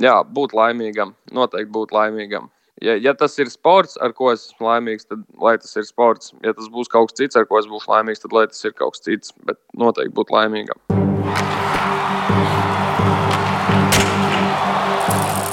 jā, 0.00 0.16
būt 0.38 0.54
laimīgam, 0.56 1.14
noteikti 1.34 1.70
būt 1.76 1.94
laimīgam 1.94 2.50
ja, 2.80 2.96
ja 2.96 3.14
tas 3.14 3.36
ir 3.38 3.50
sports, 3.52 3.98
ar 4.00 4.14
ko 4.16 4.32
es 4.32 4.48
esmu 4.48 4.68
laimīgs, 4.68 5.08
tad 5.08 5.24
lai 5.40 5.56
tas 5.60 5.76
ir 5.76 5.86
sports. 5.88 6.32
Ja 6.44 6.54
tas 6.56 6.70
būs 6.72 6.90
kaut 6.92 7.10
kas 7.10 7.20
cits, 7.20 7.38
ar 7.38 7.46
ko 7.48 7.60
es 7.60 7.68
būšu 7.70 7.92
laimīgs, 7.92 8.24
tad 8.24 8.34
lai 8.36 8.46
tas 8.50 8.64
ir 8.64 8.74
kaut 8.76 8.96
kas 8.96 9.04
cits. 9.06 9.34
Bet 9.46 9.60
noteikti 9.76 10.16
būt 10.16 10.32
laimīgam. 10.34 10.80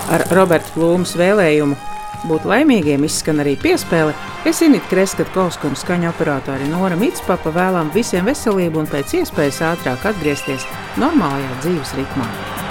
Ar 0.08 0.24
Roberta 0.32 0.72
Plūmas 0.72 1.18
vēlējumu 1.20 1.76
būt 2.28 2.48
laimīgiem 2.48 3.04
izskan 3.06 3.44
arī 3.44 3.58
piespēle. 3.62 4.16
Es 4.48 4.62
Inītu 4.64 4.88
Kreskatu 4.92 5.34
Kausku 5.36 5.68
un 5.70 5.76
skaņu 5.78 6.08
operātori 6.14 6.70
Nora 6.72 6.96
Mitspapa 7.00 7.52
vēlām 7.54 7.92
visiem 7.96 8.30
veselību 8.30 8.84
un 8.84 8.88
pēc 8.92 9.18
iespējas 9.22 9.60
ātrāk 9.74 10.08
atgriezties 10.14 10.66
normālajā 11.02 11.60
dzīves 11.66 11.94
ritmā. 12.00 12.67